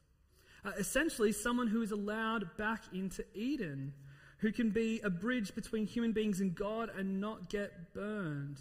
Uh, 0.64 0.72
essentially, 0.78 1.32
someone 1.32 1.68
who 1.68 1.82
is 1.82 1.92
allowed 1.92 2.56
back 2.58 2.84
into 2.94 3.26
Eden, 3.34 3.94
who 4.38 4.52
can 4.52 4.70
be 4.70 5.02
a 5.04 5.10
bridge 5.10 5.56
between 5.56 5.88
human 5.88 6.12
beings 6.12 6.40
and 6.42 6.54
God 6.54 6.92
and 6.96 7.20
not 7.20 7.50
get 7.50 7.94
burned, 7.94 8.60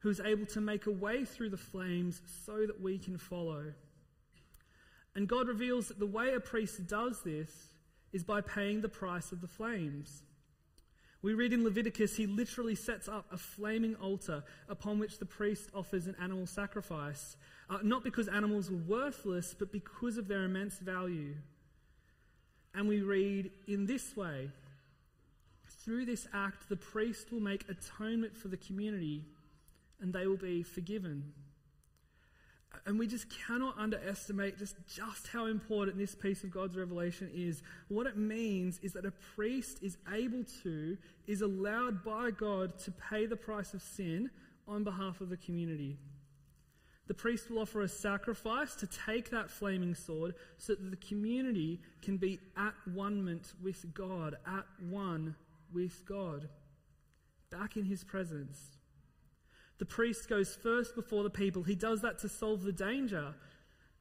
who 0.00 0.10
is 0.10 0.20
able 0.20 0.46
to 0.46 0.60
make 0.60 0.86
a 0.86 0.92
way 0.92 1.24
through 1.24 1.50
the 1.50 1.56
flames 1.56 2.22
so 2.44 2.66
that 2.66 2.80
we 2.80 2.98
can 2.98 3.18
follow. 3.18 3.72
And 5.16 5.28
God 5.28 5.48
reveals 5.48 5.88
that 5.88 5.98
the 5.98 6.06
way 6.06 6.34
a 6.34 6.40
priest 6.40 6.86
does 6.86 7.22
this 7.24 7.50
is 8.12 8.22
by 8.22 8.40
paying 8.40 8.80
the 8.80 8.88
price 8.88 9.32
of 9.32 9.40
the 9.40 9.48
flames. 9.48 10.22
We 11.22 11.34
read 11.34 11.52
in 11.52 11.64
Leviticus, 11.64 12.16
he 12.16 12.26
literally 12.26 12.74
sets 12.74 13.06
up 13.06 13.26
a 13.30 13.36
flaming 13.36 13.94
altar 13.96 14.42
upon 14.68 14.98
which 14.98 15.18
the 15.18 15.26
priest 15.26 15.68
offers 15.74 16.06
an 16.06 16.16
animal 16.20 16.46
sacrifice, 16.46 17.36
uh, 17.68 17.78
not 17.82 18.02
because 18.02 18.26
animals 18.26 18.70
were 18.70 18.78
worthless, 18.78 19.54
but 19.58 19.70
because 19.70 20.16
of 20.16 20.28
their 20.28 20.44
immense 20.44 20.78
value. 20.78 21.34
And 22.74 22.88
we 22.88 23.02
read 23.02 23.50
in 23.66 23.86
this 23.86 24.16
way 24.16 24.50
through 25.84 26.06
this 26.06 26.26
act, 26.32 26.68
the 26.68 26.76
priest 26.76 27.32
will 27.32 27.40
make 27.40 27.64
atonement 27.68 28.36
for 28.36 28.48
the 28.48 28.56
community 28.56 29.24
and 30.00 30.12
they 30.12 30.26
will 30.26 30.36
be 30.36 30.62
forgiven. 30.62 31.32
And 32.86 32.98
we 32.98 33.06
just 33.06 33.26
cannot 33.46 33.76
underestimate 33.78 34.58
just, 34.58 34.76
just 34.86 35.28
how 35.28 35.46
important 35.46 35.98
this 35.98 36.14
piece 36.14 36.44
of 36.44 36.50
God's 36.50 36.76
revelation 36.76 37.30
is. 37.34 37.62
What 37.88 38.06
it 38.06 38.16
means 38.16 38.78
is 38.82 38.92
that 38.92 39.04
a 39.04 39.12
priest 39.34 39.78
is 39.82 39.98
able 40.12 40.44
to, 40.62 40.96
is 41.26 41.42
allowed 41.42 42.04
by 42.04 42.30
God 42.30 42.78
to 42.80 42.92
pay 42.92 43.26
the 43.26 43.36
price 43.36 43.74
of 43.74 43.82
sin 43.82 44.30
on 44.68 44.84
behalf 44.84 45.20
of 45.20 45.28
the 45.28 45.36
community. 45.36 45.98
The 47.08 47.14
priest 47.14 47.50
will 47.50 47.58
offer 47.58 47.82
a 47.82 47.88
sacrifice 47.88 48.76
to 48.76 48.86
take 48.86 49.30
that 49.30 49.50
flaming 49.50 49.96
sword 49.96 50.34
so 50.58 50.76
that 50.76 50.90
the 50.90 50.96
community 50.96 51.80
can 52.02 52.18
be 52.18 52.38
at 52.56 52.74
one 52.94 53.40
with 53.60 53.92
God, 53.92 54.36
at 54.46 54.64
one 54.88 55.34
with 55.74 56.04
God, 56.06 56.48
back 57.50 57.76
in 57.76 57.84
his 57.84 58.04
presence. 58.04 58.79
The 59.80 59.86
priest 59.86 60.28
goes 60.28 60.54
first 60.54 60.94
before 60.94 61.22
the 61.22 61.30
people. 61.30 61.62
He 61.62 61.74
does 61.74 62.02
that 62.02 62.18
to 62.18 62.28
solve 62.28 62.62
the 62.64 62.70
danger, 62.70 63.32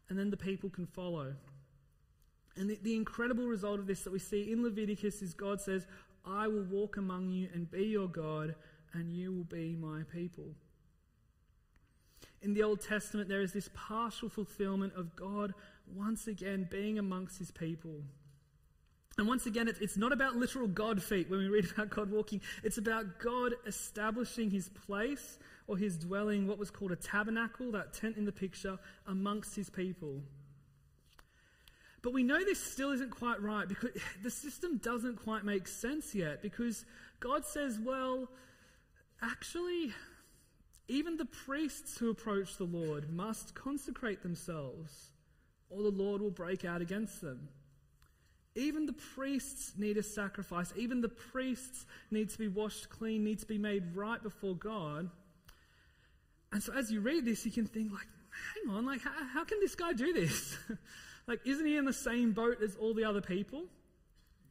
and 0.10 0.20
then 0.20 0.30
the 0.30 0.36
people 0.36 0.70
can 0.70 0.86
follow. 0.86 1.34
And 2.58 2.70
the, 2.70 2.78
the, 2.84 2.98
incredible 2.98 3.46
result 3.46 3.80
of 3.80 3.88
this 3.88 4.02
that 4.02 4.12
we 4.12 4.20
see 4.20 4.52
in 4.52 4.62
Leviticus 4.62 5.22
is 5.22 5.34
God 5.34 5.62
says, 5.62 5.88
I 6.26 6.50
will 6.50 6.66
walk 6.66 6.98
among 6.98 7.30
you 7.30 7.48
and 7.54 7.72
be 7.72 7.86
your 7.86 8.10
God, 8.10 8.56
and 8.92 9.10
you 9.10 9.34
will 9.34 9.46
be 9.46 9.78
my 9.78 10.02
people. 10.14 10.50
In 12.42 12.54
the 12.54 12.64
Old 12.64 12.82
Testament, 12.82 13.30
there 13.30 13.42
is 13.42 13.54
this 13.54 13.70
partial 13.74 14.28
fulfillment 14.28 14.92
of 14.98 15.16
God 15.16 15.54
once 15.96 16.28
again 16.28 16.68
being 16.70 17.00
amongst 17.00 17.40
his 17.40 17.52
people. 17.52 18.02
And 19.20 19.28
once 19.28 19.46
again, 19.46 19.68
it's 19.68 19.98
not 19.98 20.14
about 20.14 20.38
literal 20.38 20.66
God 20.66 21.04
feet 21.04 21.30
when 21.30 21.40
we 21.40 21.50
read 21.50 21.70
about 21.70 21.90
God 21.90 22.10
walking. 22.10 22.40
It's 22.64 22.78
about 22.78 23.20
God 23.20 23.54
establishing 23.68 24.50
his 24.50 24.70
place 24.70 25.38
or 25.68 25.78
his 25.78 25.98
dwelling, 25.98 26.48
what 26.48 26.58
was 26.58 26.72
called 26.72 26.94
a 26.94 26.96
tabernacle, 26.96 27.74
that 27.74 27.92
tent 27.92 28.16
in 28.16 28.24
the 28.24 28.32
picture, 28.32 28.80
amongst 29.08 29.58
his 29.58 29.70
people. 29.70 30.22
But 32.02 32.14
we 32.14 32.24
know 32.24 32.42
this 32.46 32.64
still 32.64 32.92
isn't 32.92 33.12
quite 33.12 33.42
right 33.42 33.68
because 33.68 33.90
the 34.24 34.32
system 34.32 34.78
doesn't 34.78 35.18
quite 35.22 35.44
make 35.44 35.68
sense 35.68 36.16
yet 36.16 36.42
because 36.42 36.86
God 37.20 37.46
says, 37.46 37.78
well, 37.78 38.30
actually, 39.22 39.92
even 40.88 41.18
the 41.18 41.26
priests 41.26 41.98
who 41.98 42.10
approach 42.10 42.56
the 42.56 42.64
Lord 42.64 43.12
must 43.12 43.54
consecrate 43.54 44.24
themselves 44.24 45.12
or 45.70 45.84
the 45.84 45.92
Lord 45.92 46.22
will 46.22 46.32
break 46.32 46.64
out 46.64 46.82
against 46.82 47.20
them. 47.20 47.50
Even 48.60 48.86
the 48.86 48.94
priests 49.16 49.72
need 49.78 49.98
a 49.98 50.04
sacrifice. 50.04 50.74
Even 50.76 51.00
the 51.00 51.10
priests 51.10 51.86
need 52.12 52.30
to 52.30 52.38
be 52.38 52.50
washed 52.50 52.90
clean, 52.90 53.24
need 53.24 53.40
to 53.40 53.46
be 53.46 53.58
made 53.58 53.96
right 53.96 54.22
before 54.22 54.56
God. 54.56 55.10
And 56.52 56.62
so 56.62 56.74
as 56.74 56.92
you 56.92 57.00
read 57.00 57.26
this, 57.26 57.46
you 57.46 57.52
can 57.52 57.66
think 57.66 57.92
like, 57.92 58.08
hang 58.56 58.76
on, 58.76 58.86
like 58.86 59.02
how, 59.02 59.12
how 59.34 59.44
can 59.46 59.60
this 59.62 59.76
guy 59.76 59.94
do 59.94 60.12
this? 60.14 60.58
like, 61.28 61.40
isn't 61.46 61.66
he 61.66 61.78
in 61.78 61.86
the 61.86 61.94
same 61.94 62.34
boat 62.34 62.62
as 62.62 62.76
all 62.76 62.94
the 62.94 63.06
other 63.06 63.22
people? 63.22 63.64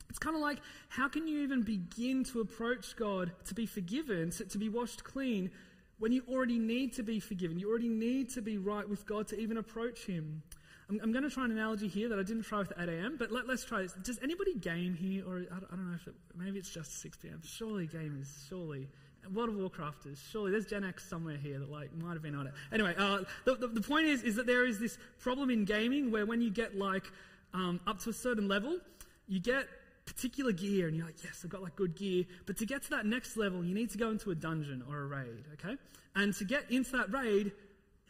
It's 0.08 0.18
kind 0.18 0.34
of 0.34 0.40
like, 0.40 0.58
how 0.88 1.08
can 1.08 1.26
you 1.26 1.40
even 1.40 1.62
begin 1.62 2.24
to 2.24 2.40
approach 2.40 2.96
God 2.96 3.32
to 3.44 3.54
be 3.54 3.66
forgiven, 3.66 4.30
to, 4.30 4.44
to 4.46 4.58
be 4.58 4.70
washed 4.70 5.04
clean, 5.04 5.50
when 5.98 6.12
you 6.12 6.22
already 6.28 6.58
need 6.58 6.94
to 6.94 7.02
be 7.02 7.20
forgiven? 7.20 7.58
You 7.58 7.68
already 7.68 7.90
need 7.90 8.30
to 8.30 8.40
be 8.40 8.56
right 8.56 8.88
with 8.88 9.04
God 9.04 9.28
to 9.28 9.38
even 9.38 9.58
approach 9.58 10.06
Him. 10.06 10.42
I'm, 10.88 11.00
I'm 11.02 11.12
going 11.12 11.24
to 11.24 11.30
try 11.30 11.44
an 11.44 11.50
analogy 11.50 11.88
here 11.88 12.08
that 12.08 12.18
I 12.18 12.22
didn't 12.22 12.44
try 12.44 12.58
with 12.58 12.72
8 12.78 12.88
a.m., 12.88 13.16
but 13.18 13.30
let, 13.30 13.48
us 13.48 13.64
try 13.64 13.82
this. 13.82 13.92
Does 14.02 14.18
anybody 14.22 14.54
game 14.54 14.94
here? 14.94 15.24
Or 15.26 15.38
I, 15.38 15.56
I 15.56 15.76
don't 15.76 15.90
know 15.90 15.94
if 15.94 16.06
it, 16.06 16.14
maybe 16.36 16.58
it's 16.58 16.70
just 16.70 17.00
6 17.00 17.16
p.m. 17.18 17.40
Surely 17.44 17.86
gamers, 17.86 18.48
surely. 18.48 18.88
World 19.32 19.50
of 19.50 19.56
Warcrafters. 19.56 20.18
Surely 20.30 20.50
there's 20.50 20.66
Gen 20.66 20.84
X 20.84 21.06
somewhere 21.06 21.36
here 21.36 21.58
that 21.58 21.70
like 21.70 21.94
might 21.94 22.14
have 22.14 22.22
been 22.22 22.34
on 22.34 22.46
it. 22.46 22.54
Anyway, 22.72 22.94
uh, 22.96 23.18
the, 23.44 23.56
the, 23.56 23.66
the, 23.68 23.80
point 23.80 24.06
is 24.06 24.22
is 24.22 24.36
that 24.36 24.46
there 24.46 24.64
is 24.64 24.78
this 24.78 24.96
problem 25.18 25.50
in 25.50 25.66
gaming 25.66 26.10
where 26.10 26.24
when 26.24 26.40
you 26.40 26.50
get 26.50 26.78
like 26.78 27.04
um, 27.52 27.78
up 27.86 27.98
to 28.00 28.10
a 28.10 28.12
certain 28.12 28.48
level, 28.48 28.78
you 29.26 29.38
get 29.38 29.66
particular 30.06 30.52
gear 30.52 30.88
and 30.88 30.96
you're 30.96 31.04
like, 31.04 31.22
yes, 31.22 31.42
I've 31.44 31.50
got 31.50 31.62
like 31.62 31.76
good 31.76 31.94
gear. 31.94 32.24
But 32.46 32.56
to 32.58 32.66
get 32.66 32.82
to 32.84 32.90
that 32.90 33.04
next 33.04 33.36
level, 33.36 33.64
you 33.64 33.74
need 33.74 33.90
to 33.90 33.98
go 33.98 34.10
into 34.10 34.30
a 34.30 34.34
dungeon 34.34 34.82
or 34.88 35.00
a 35.00 35.06
raid, 35.06 35.44
okay? 35.54 35.76
And 36.16 36.34
to 36.34 36.44
get 36.44 36.70
into 36.70 36.92
that 36.92 37.12
raid, 37.12 37.52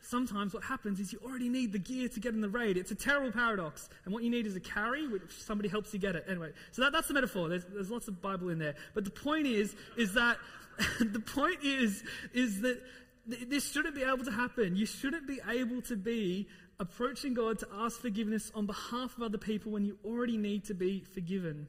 sometimes 0.03 0.55
what 0.55 0.65
happens 0.65 1.01
is 1.01 1.13
you 1.13 1.21
already 1.25 1.49
need 1.49 1.73
the 1.73 1.79
gear 1.79 2.09
to 2.09 2.21
get 2.21 2.35
in 2.35 2.41
the 2.41 2.49
raid. 2.49 2.77
It's 2.77 2.91
a 2.91 2.95
terrible 2.95 3.33
paradox. 3.33 3.89
And 4.05 4.15
what 4.15 4.23
you 4.23 4.31
need 4.31 4.47
is 4.47 4.57
a 4.57 4.61
carry, 4.61 5.07
which 5.07 5.31
somebody 5.31 5.69
helps 5.69 5.93
you 5.93 5.99
get 5.99 6.17
it. 6.17 6.25
Anyway, 6.29 6.53
so 6.73 6.83
that, 6.83 6.93
that's 6.93 7.09
the 7.09 7.15
metaphor. 7.15 7.49
There's, 7.49 7.65
there's 7.65 7.91
lots 7.91 8.09
of 8.09 8.21
Bible 8.23 8.49
in 8.49 8.59
there. 8.59 8.75
But 8.95 9.05
the 9.05 9.11
point 9.11 9.47
is, 9.47 9.75
is 9.97 10.15
that, 10.15 10.39
the 11.01 11.21
point 11.21 11.59
is, 11.63 12.03
is 12.33 12.61
that 12.63 12.81
th- 13.29 13.49
this 13.49 13.71
shouldn't 13.71 13.95
be 13.95 14.03
able 14.03 14.25
to 14.25 14.33
happen. 14.33 14.77
You 14.77 14.87
shouldn't 14.87 15.27
be 15.27 15.41
able 15.49 15.83
to 15.83 15.97
be 15.97 16.49
approaching 16.81 17.35
God 17.35 17.59
to 17.59 17.69
ask 17.73 18.01
forgiveness 18.01 18.53
on 18.55 18.67
behalf 18.67 19.17
of 19.17 19.23
other 19.23 19.39
people 19.39 19.73
when 19.73 19.85
you 19.85 19.99
already 20.05 20.37
need 20.37 20.65
to 20.67 20.75
be 20.75 21.05
forgiven. 21.13 21.67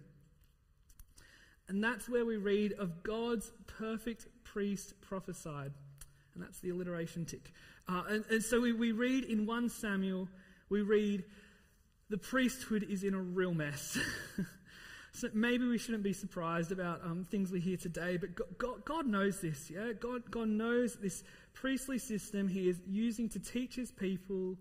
And 1.67 1.83
that's 1.83 2.09
where 2.09 2.25
we 2.25 2.37
read 2.37 2.73
of 2.73 3.03
God's 3.03 3.51
perfect 3.67 4.27
priest 4.43 4.93
prophesied. 5.01 5.71
And 6.33 6.43
that's 6.43 6.59
the 6.59 6.69
alliteration 6.69 7.25
tick. 7.25 7.51
Uh, 7.89 8.03
and, 8.07 8.25
and, 8.29 8.43
so 8.43 8.61
we, 8.61 8.71
we 8.71 8.91
read 8.91 9.23
in 9.23 9.47
1 9.47 9.69
Samuel, 9.69 10.27
we 10.69 10.81
read, 10.81 11.23
the 12.09 12.19
priesthood 12.19 12.85
is 12.87 13.03
in 13.03 13.15
a 13.15 13.19
real 13.19 13.53
mess. 13.53 13.97
so 15.11 15.27
maybe 15.33 15.67
we 15.67 15.79
shouldn't 15.79 16.03
be 16.03 16.13
surprised 16.13 16.71
about 16.71 17.01
um, 17.03 17.25
things 17.31 17.51
we 17.51 17.59
hear 17.59 17.77
today, 17.77 18.17
but 18.17 18.35
God, 18.35 18.57
God, 18.59 18.85
God 18.85 19.07
knows 19.07 19.41
this, 19.41 19.71
yeah? 19.71 19.93
God, 19.99 20.29
God 20.29 20.49
knows 20.49 20.97
this 20.97 21.23
priestly 21.53 21.97
system 21.97 22.47
He 22.47 22.69
is 22.69 22.79
using 22.87 23.27
to 23.29 23.39
teach 23.39 23.75
His 23.75 23.91
people 23.91 24.55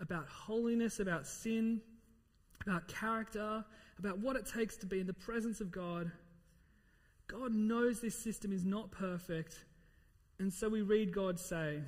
about 0.00 0.26
holiness, 0.26 0.98
about 0.98 1.28
sin, 1.28 1.80
about 2.66 2.88
character, 2.88 3.64
about 4.00 4.18
what 4.18 4.34
it 4.34 4.46
takes 4.46 4.76
to 4.78 4.86
be 4.86 4.98
in 4.98 5.06
the 5.06 5.14
presence 5.14 5.60
of 5.60 5.70
God. 5.70 6.10
God 7.28 7.54
knows 7.54 8.00
this 8.00 8.18
system 8.18 8.52
is 8.52 8.64
not 8.64 8.90
perfect, 8.90 9.54
and 10.40 10.52
so 10.52 10.68
we 10.68 10.82
read 10.82 11.14
God 11.14 11.38
say, 11.38 11.78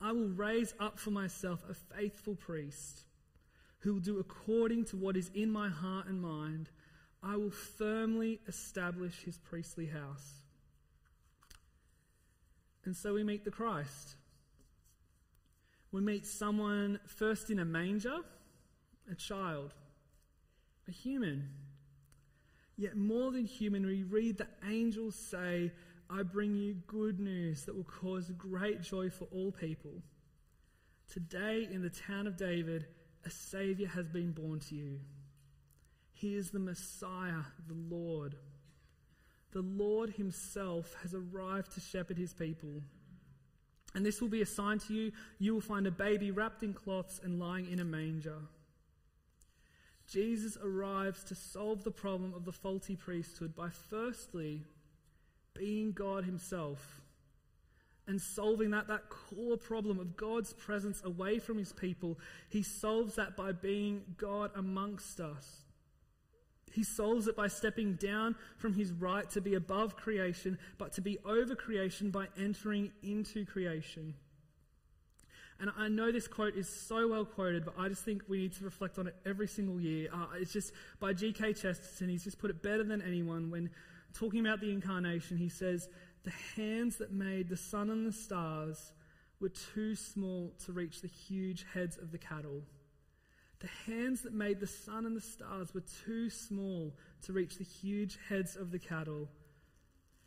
I 0.00 0.12
will 0.12 0.28
raise 0.28 0.74
up 0.78 0.98
for 0.98 1.10
myself 1.10 1.64
a 1.68 1.74
faithful 1.74 2.36
priest 2.36 3.02
who 3.80 3.94
will 3.94 4.00
do 4.00 4.18
according 4.18 4.84
to 4.86 4.96
what 4.96 5.16
is 5.16 5.30
in 5.34 5.50
my 5.50 5.68
heart 5.68 6.06
and 6.06 6.20
mind. 6.20 6.70
I 7.22 7.36
will 7.36 7.50
firmly 7.50 8.40
establish 8.46 9.22
his 9.24 9.38
priestly 9.38 9.86
house. 9.86 10.44
And 12.84 12.96
so 12.96 13.14
we 13.14 13.24
meet 13.24 13.44
the 13.44 13.50
Christ. 13.50 14.14
We 15.90 16.00
meet 16.00 16.26
someone 16.26 17.00
first 17.06 17.50
in 17.50 17.58
a 17.58 17.64
manger, 17.64 18.18
a 19.10 19.14
child, 19.14 19.74
a 20.86 20.92
human. 20.92 21.48
Yet 22.76 22.96
more 22.96 23.32
than 23.32 23.44
human, 23.44 23.84
we 23.84 24.04
read 24.04 24.38
the 24.38 24.46
angels 24.68 25.16
say, 25.16 25.72
I 26.10 26.22
bring 26.22 26.54
you 26.54 26.74
good 26.86 27.20
news 27.20 27.64
that 27.64 27.76
will 27.76 27.84
cause 27.84 28.30
great 28.30 28.82
joy 28.82 29.10
for 29.10 29.26
all 29.30 29.52
people. 29.52 30.02
Today, 31.12 31.68
in 31.70 31.82
the 31.82 31.90
town 31.90 32.26
of 32.26 32.36
David, 32.36 32.86
a 33.24 33.30
Savior 33.30 33.88
has 33.88 34.08
been 34.08 34.32
born 34.32 34.60
to 34.60 34.74
you. 34.74 35.00
He 36.12 36.34
is 36.34 36.50
the 36.50 36.58
Messiah, 36.58 37.42
the 37.66 37.94
Lord. 37.94 38.36
The 39.52 39.62
Lord 39.62 40.10
Himself 40.10 40.94
has 41.02 41.14
arrived 41.14 41.72
to 41.72 41.80
shepherd 41.80 42.18
His 42.18 42.32
people. 42.32 42.82
And 43.94 44.04
this 44.04 44.20
will 44.20 44.28
be 44.28 44.42
a 44.42 44.46
sign 44.46 44.78
to 44.80 44.94
you. 44.94 45.12
You 45.38 45.54
will 45.54 45.60
find 45.60 45.86
a 45.86 45.90
baby 45.90 46.30
wrapped 46.30 46.62
in 46.62 46.72
cloths 46.72 47.20
and 47.22 47.38
lying 47.38 47.70
in 47.70 47.80
a 47.80 47.84
manger. 47.84 48.38
Jesus 50.10 50.56
arrives 50.62 51.22
to 51.24 51.34
solve 51.34 51.84
the 51.84 51.90
problem 51.90 52.32
of 52.34 52.44
the 52.44 52.52
faulty 52.52 52.96
priesthood 52.96 53.54
by 53.54 53.68
firstly 53.68 54.64
being 55.58 55.92
God 55.92 56.24
Himself 56.24 57.00
and 58.06 58.20
solving 58.20 58.70
that, 58.70 58.88
that 58.88 59.10
core 59.10 59.58
problem 59.58 59.98
of 59.98 60.16
God's 60.16 60.54
presence 60.54 61.02
away 61.04 61.38
from 61.38 61.58
His 61.58 61.72
people. 61.72 62.18
He 62.48 62.62
solves 62.62 63.16
that 63.16 63.36
by 63.36 63.52
being 63.52 64.02
God 64.16 64.50
amongst 64.54 65.20
us. 65.20 65.64
He 66.72 66.84
solves 66.84 67.28
it 67.28 67.36
by 67.36 67.48
stepping 67.48 67.94
down 67.94 68.36
from 68.56 68.74
his 68.74 68.92
right 68.92 69.28
to 69.30 69.40
be 69.40 69.54
above 69.54 69.96
creation, 69.96 70.58
but 70.76 70.92
to 70.92 71.00
be 71.00 71.18
over 71.24 71.54
creation 71.54 72.10
by 72.10 72.28
entering 72.38 72.92
into 73.02 73.44
creation. 73.44 74.14
And 75.60 75.70
I 75.76 75.88
know 75.88 76.12
this 76.12 76.28
quote 76.28 76.54
is 76.54 76.68
so 76.68 77.08
well 77.08 77.24
quoted, 77.24 77.64
but 77.64 77.74
I 77.76 77.88
just 77.88 78.04
think 78.04 78.22
we 78.28 78.38
need 78.38 78.52
to 78.54 78.64
reflect 78.64 78.98
on 78.98 79.08
it 79.08 79.16
every 79.26 79.48
single 79.48 79.80
year. 79.80 80.08
Uh, 80.12 80.26
it's 80.36 80.52
just 80.52 80.72
by 81.00 81.12
G.K. 81.12 81.54
Chesterton. 81.54 82.08
He's 82.08 82.22
just 82.22 82.38
put 82.38 82.50
it 82.50 82.62
better 82.62 82.84
than 82.84 83.02
anyone 83.02 83.50
when 83.50 83.70
talking 84.14 84.40
about 84.40 84.60
the 84.60 84.72
incarnation. 84.72 85.36
He 85.36 85.48
says, 85.48 85.88
The 86.24 86.32
hands 86.56 86.96
that 86.98 87.12
made 87.12 87.48
the 87.48 87.56
sun 87.56 87.90
and 87.90 88.06
the 88.06 88.12
stars 88.12 88.92
were 89.40 89.52
too 89.74 89.94
small 89.94 90.52
to 90.64 90.72
reach 90.72 91.00
the 91.00 91.08
huge 91.08 91.64
heads 91.72 91.96
of 91.96 92.10
the 92.10 92.18
cattle. 92.18 92.62
The 93.60 93.68
hands 93.86 94.22
that 94.22 94.32
made 94.32 94.60
the 94.60 94.66
sun 94.66 95.04
and 95.06 95.16
the 95.16 95.20
stars 95.20 95.74
were 95.74 95.82
too 96.04 96.30
small 96.30 96.94
to 97.22 97.32
reach 97.32 97.58
the 97.58 97.64
huge 97.64 98.18
heads 98.28 98.56
of 98.56 98.70
the 98.70 98.78
cattle. 98.78 99.28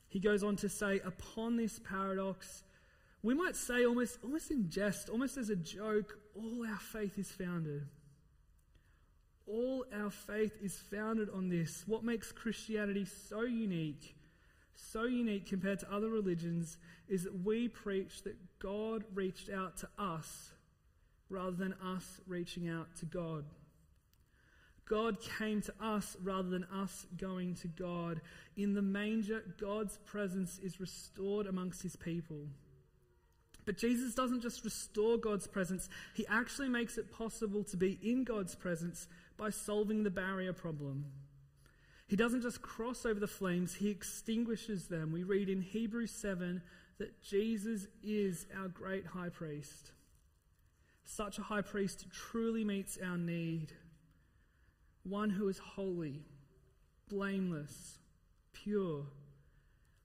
He 0.09 0.19
goes 0.19 0.43
on 0.43 0.57
to 0.57 0.69
say, 0.69 0.99
Upon 1.05 1.55
this 1.55 1.79
paradox, 1.79 2.63
we 3.23 3.33
might 3.33 3.55
say 3.55 3.85
almost, 3.85 4.19
almost 4.23 4.51
in 4.51 4.69
jest, 4.69 5.09
almost 5.09 5.37
as 5.37 5.49
a 5.49 5.55
joke, 5.55 6.17
all 6.35 6.65
our 6.67 6.79
faith 6.79 7.17
is 7.17 7.31
founded. 7.31 7.87
All 9.51 9.85
our 9.93 10.09
faith 10.09 10.53
is 10.61 10.77
founded 10.77 11.29
on 11.29 11.49
this. 11.49 11.83
What 11.85 12.05
makes 12.05 12.31
Christianity 12.31 13.05
so 13.05 13.41
unique, 13.41 14.15
so 14.75 15.03
unique 15.03 15.45
compared 15.45 15.79
to 15.79 15.93
other 15.93 16.09
religions, 16.09 16.77
is 17.09 17.23
that 17.23 17.43
we 17.43 17.67
preach 17.67 18.23
that 18.23 18.37
God 18.59 19.03
reached 19.13 19.49
out 19.49 19.75
to 19.77 19.89
us 19.99 20.51
rather 21.29 21.51
than 21.51 21.73
us 21.83 22.21
reaching 22.27 22.69
out 22.69 22.95
to 22.99 23.05
God. 23.05 23.43
God 24.87 25.17
came 25.37 25.61
to 25.61 25.73
us 25.81 26.15
rather 26.21 26.49
than 26.49 26.65
us 26.65 27.05
going 27.17 27.55
to 27.55 27.67
God. 27.67 28.21
In 28.57 28.73
the 28.73 28.81
manger, 28.81 29.43
God's 29.59 29.97
presence 30.05 30.59
is 30.59 30.79
restored 30.79 31.47
amongst 31.47 31.81
his 31.81 31.95
people. 31.95 32.47
But 33.65 33.77
Jesus 33.77 34.15
doesn't 34.15 34.41
just 34.41 34.65
restore 34.65 35.17
God's 35.17 35.47
presence, 35.47 35.87
he 36.13 36.25
actually 36.27 36.69
makes 36.69 36.97
it 36.97 37.11
possible 37.11 37.63
to 37.65 37.77
be 37.77 37.99
in 38.01 38.23
God's 38.23 38.55
presence 38.55 39.07
by 39.41 39.49
solving 39.49 40.03
the 40.03 40.11
barrier 40.11 40.53
problem. 40.53 41.03
He 42.05 42.15
doesn't 42.15 42.43
just 42.43 42.61
cross 42.61 43.07
over 43.07 43.19
the 43.19 43.25
flames, 43.25 43.73
he 43.73 43.89
extinguishes 43.89 44.85
them. 44.85 45.11
We 45.11 45.23
read 45.23 45.49
in 45.49 45.61
Hebrews 45.61 46.11
7 46.11 46.61
that 46.99 47.23
Jesus 47.23 47.87
is 48.03 48.45
our 48.55 48.67
great 48.67 49.07
high 49.07 49.29
priest. 49.29 49.93
Such 51.05 51.39
a 51.39 51.41
high 51.41 51.63
priest 51.63 52.05
truly 52.11 52.63
meets 52.63 52.99
our 53.03 53.17
need. 53.17 53.73
One 55.01 55.31
who 55.31 55.49
is 55.49 55.57
holy, 55.57 56.21
blameless, 57.09 57.97
pure 58.53 59.05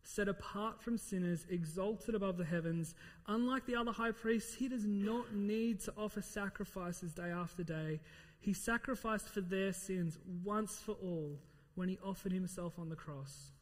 set 0.06 0.28
apart 0.28 0.80
from 0.80 0.96
sinners, 0.96 1.46
exalted 1.50 2.14
above 2.14 2.36
the 2.38 2.44
heavens. 2.44 2.94
Unlike 3.26 3.66
the 3.66 3.74
other 3.74 3.90
high 3.90 4.12
priests, 4.12 4.54
he 4.54 4.68
does 4.68 4.84
not 4.84 5.34
need 5.34 5.80
to 5.80 5.92
offer 5.96 6.22
sacrifices 6.22 7.12
day 7.12 7.30
after 7.30 7.64
day. 7.64 8.00
He 8.38 8.52
sacrificed 8.52 9.28
for 9.28 9.40
their 9.40 9.72
sins 9.72 10.18
once 10.44 10.78
for 10.78 10.92
all 10.92 11.38
when 11.74 11.88
he 11.88 11.98
offered 12.04 12.32
himself 12.32 12.78
on 12.78 12.88
the 12.88 12.96
cross. 12.96 13.52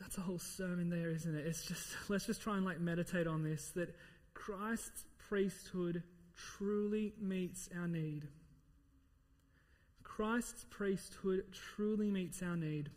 That's 0.00 0.18
a 0.18 0.20
whole 0.20 0.38
sermon 0.38 0.90
there, 0.90 1.10
isn't 1.10 1.34
it? 1.34 1.46
It's 1.46 1.64
just 1.64 1.96
let's 2.08 2.26
just 2.26 2.42
try 2.42 2.56
and 2.56 2.64
like 2.64 2.80
meditate 2.80 3.26
on 3.26 3.42
this 3.42 3.70
that 3.74 3.94
Christ's 4.34 5.04
priesthood 5.28 6.02
truly 6.36 7.14
meets 7.20 7.68
our 7.78 7.88
need. 7.88 8.28
Christ's 10.02 10.64
priesthood 10.70 11.44
truly 11.52 12.10
meets 12.10 12.42
our 12.42 12.56
need. 12.56 12.90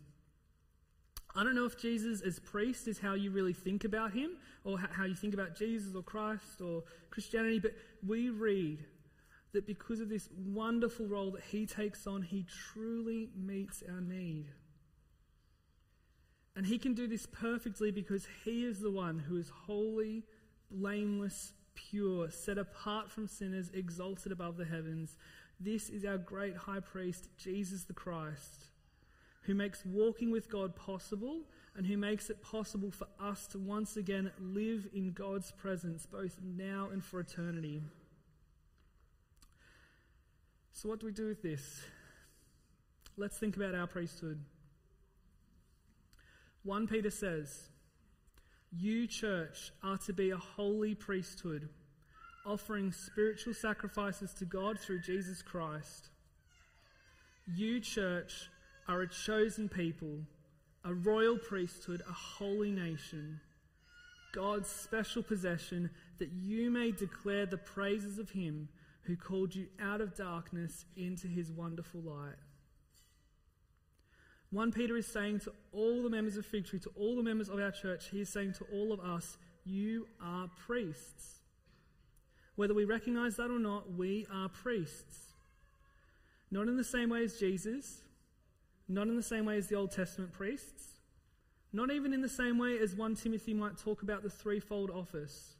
I 1.36 1.44
don't 1.44 1.56
know 1.56 1.66
if 1.66 1.78
Jesus 1.78 2.22
as 2.22 2.39
priest 2.39 2.88
is 2.88 3.00
how 3.00 3.13
you 3.13 3.32
really 3.32 3.54
think 3.54 3.84
about 3.84 4.13
him 4.13 4.32
or 4.63 4.80
how 4.80 5.06
you 5.06 5.15
think 5.15 5.34
about 5.34 5.56
Jesus 5.56 5.95
or 5.95 6.02
Christ 6.02 6.62
or 6.62 6.84
Christianity, 7.12 7.60
but 7.60 7.74
we 8.06 8.30
read 8.30 8.86
that 9.54 9.66
because 9.66 10.00
of 10.00 10.10
this 10.10 10.30
wonderful 10.36 11.08
role 11.08 11.32
that 11.32 11.44
he 11.44 11.66
takes 11.66 12.06
on, 12.06 12.22
he 12.22 12.46
truly 12.74 13.30
meets 13.36 13.84
our 13.90 14.02
need. 14.02 14.46
And 16.56 16.66
he 16.66 16.78
can 16.78 16.94
do 16.94 17.08
this 17.08 17.26
perfectly 17.26 17.92
because 17.92 18.28
he 18.44 18.66
is 18.66 18.80
the 18.80 18.92
one 18.92 19.20
who 19.20 19.38
is 19.38 19.50
holy, 19.50 20.24
blameless, 20.70 21.54
pure, 21.74 22.30
set 22.30 22.58
apart 22.58 23.10
from 23.10 23.28
sinners, 23.28 23.72
exalted 23.74 24.32
above 24.32 24.58
the 24.58 24.66
heavens. 24.66 25.18
This 25.60 25.90
is 25.90 26.06
our 26.06 26.18
great 26.18 26.56
high 26.56 26.82
priest, 26.82 27.30
Jesus 27.38 27.84
the 27.84 27.94
Christ 27.94 28.70
who 29.50 29.56
makes 29.56 29.84
walking 29.84 30.32
with 30.32 30.48
God 30.48 30.76
possible 30.76 31.42
and 31.76 31.86
who 31.86 31.98
makes 31.98 32.30
it 32.30 32.40
possible 32.42 32.92
for 32.92 33.08
us 33.20 33.48
to 33.48 33.58
once 33.58 33.98
again 33.98 34.32
live 34.40 34.88
in 34.94 35.12
God's 35.12 35.52
presence, 35.52 36.06
both 36.06 36.38
now 36.44 36.90
and 36.92 37.04
for 37.04 37.20
eternity. 37.20 37.82
So, 40.82 40.88
what 40.88 41.02
do 41.02 41.08
we 41.08 41.12
do 41.12 41.28
with 41.28 41.42
this? 41.42 41.82
Let's 43.18 43.38
think 43.38 43.58
about 43.58 43.76
our 43.76 43.86
priesthood. 43.86 44.39
1 46.63 46.88
Peter 46.88 47.12
says, 47.12 47.68
You, 48.72 49.06
church, 49.06 49.74
are 49.84 49.98
to 49.98 50.13
be 50.13 50.30
a 50.30 50.38
holy 50.38 50.96
priesthood, 50.96 51.68
offering 52.46 52.94
spiritual 52.94 53.54
sacrifices 53.54 54.34
to 54.36 54.46
God 54.46 54.80
through 54.80 55.02
Jesus 55.02 55.42
Christ. 55.42 56.12
You, 57.46 57.82
church, 57.82 58.50
are 58.88 59.02
a 59.02 59.10
chosen 59.10 59.68
people, 59.68 60.20
a 60.86 60.94
royal 60.94 61.38
priesthood, 61.38 62.04
a 62.10 62.13
holy 62.13 62.72
nation, 62.72 63.42
God's 64.32 64.70
special 64.70 65.24
possession, 65.24 65.89
that 66.20 66.30
you 66.32 66.72
may 66.72 66.92
declare 66.92 67.46
the 67.46 67.58
praises 67.58 68.18
of 68.18 68.30
Him 68.30 68.70
who 69.10 69.15
called 69.15 69.56
you 69.56 69.65
out 69.82 70.02
of 70.02 70.15
darkness 70.15 70.86
into 70.95 71.28
His 71.28 71.52
wonderful 71.52 72.00
light. 72.00 72.36
1 74.52 74.72
Peter 74.72 74.95
is 74.95 75.08
saying 75.08 75.39
to 75.39 75.52
all 75.72 76.04
the 76.04 76.12
members 76.12 76.38
of 76.38 76.45
Fig 76.45 76.67
Tree, 76.67 76.78
to 76.78 76.91
all 76.95 77.15
the 77.15 77.24
members 77.24 77.50
of 77.50 77.60
our 77.60 77.72
church, 77.72 78.10
he 78.12 78.22
is 78.22 78.30
saying 78.30 78.54
to 78.54 78.65
all 78.72 78.93
of 78.93 79.00
us, 79.00 79.38
You 79.65 80.08
are 80.24 80.48
priests. 80.67 81.39
Whether 82.56 82.76
we 82.76 82.86
recognize 82.86 83.36
that 83.38 83.50
or 83.50 83.58
not, 83.58 83.91
we 83.93 84.28
are 84.32 84.48
priests. 84.48 85.34
Not 86.52 86.67
in 86.67 86.78
the 86.78 86.84
same 86.84 87.10
way 87.10 87.24
as 87.24 87.39
Jesus, 87.39 88.02
not 88.88 89.08
in 89.08 89.15
the 89.15 89.24
same 89.24 89.45
way 89.45 89.58
as 89.58 89.67
the 89.67 89.76
Old 89.76 89.91
Testament 89.91 90.34
priests, 90.34 91.00
not 91.74 91.91
even 91.91 92.13
in 92.13 92.22
the 92.22 92.30
same 92.30 92.60
way 92.60 92.78
as 92.78 92.95
1 92.95 93.15
Timothy 93.15 93.56
might 93.56 93.78
talk 93.78 94.04
about 94.04 94.22
the 94.22 94.30
threefold 94.30 94.91
office, 94.91 95.56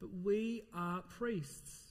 but 0.00 0.10
we 0.22 0.64
are 0.74 1.02
priests. 1.18 1.83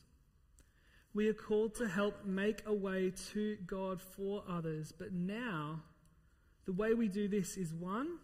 We 1.13 1.29
are 1.29 1.33
called 1.33 1.75
to 1.75 1.87
help 1.87 2.25
make 2.25 2.63
a 2.65 2.73
way 2.73 3.13
to 3.31 3.57
God 3.67 4.01
for 4.01 4.43
others, 4.49 4.91
but 4.97 5.13
now 5.13 5.81
the 6.65 6.73
way 6.73 6.93
we 6.93 7.07
do 7.07 7.27
this 7.27 7.55
is 7.57 7.73
one, 7.73 8.17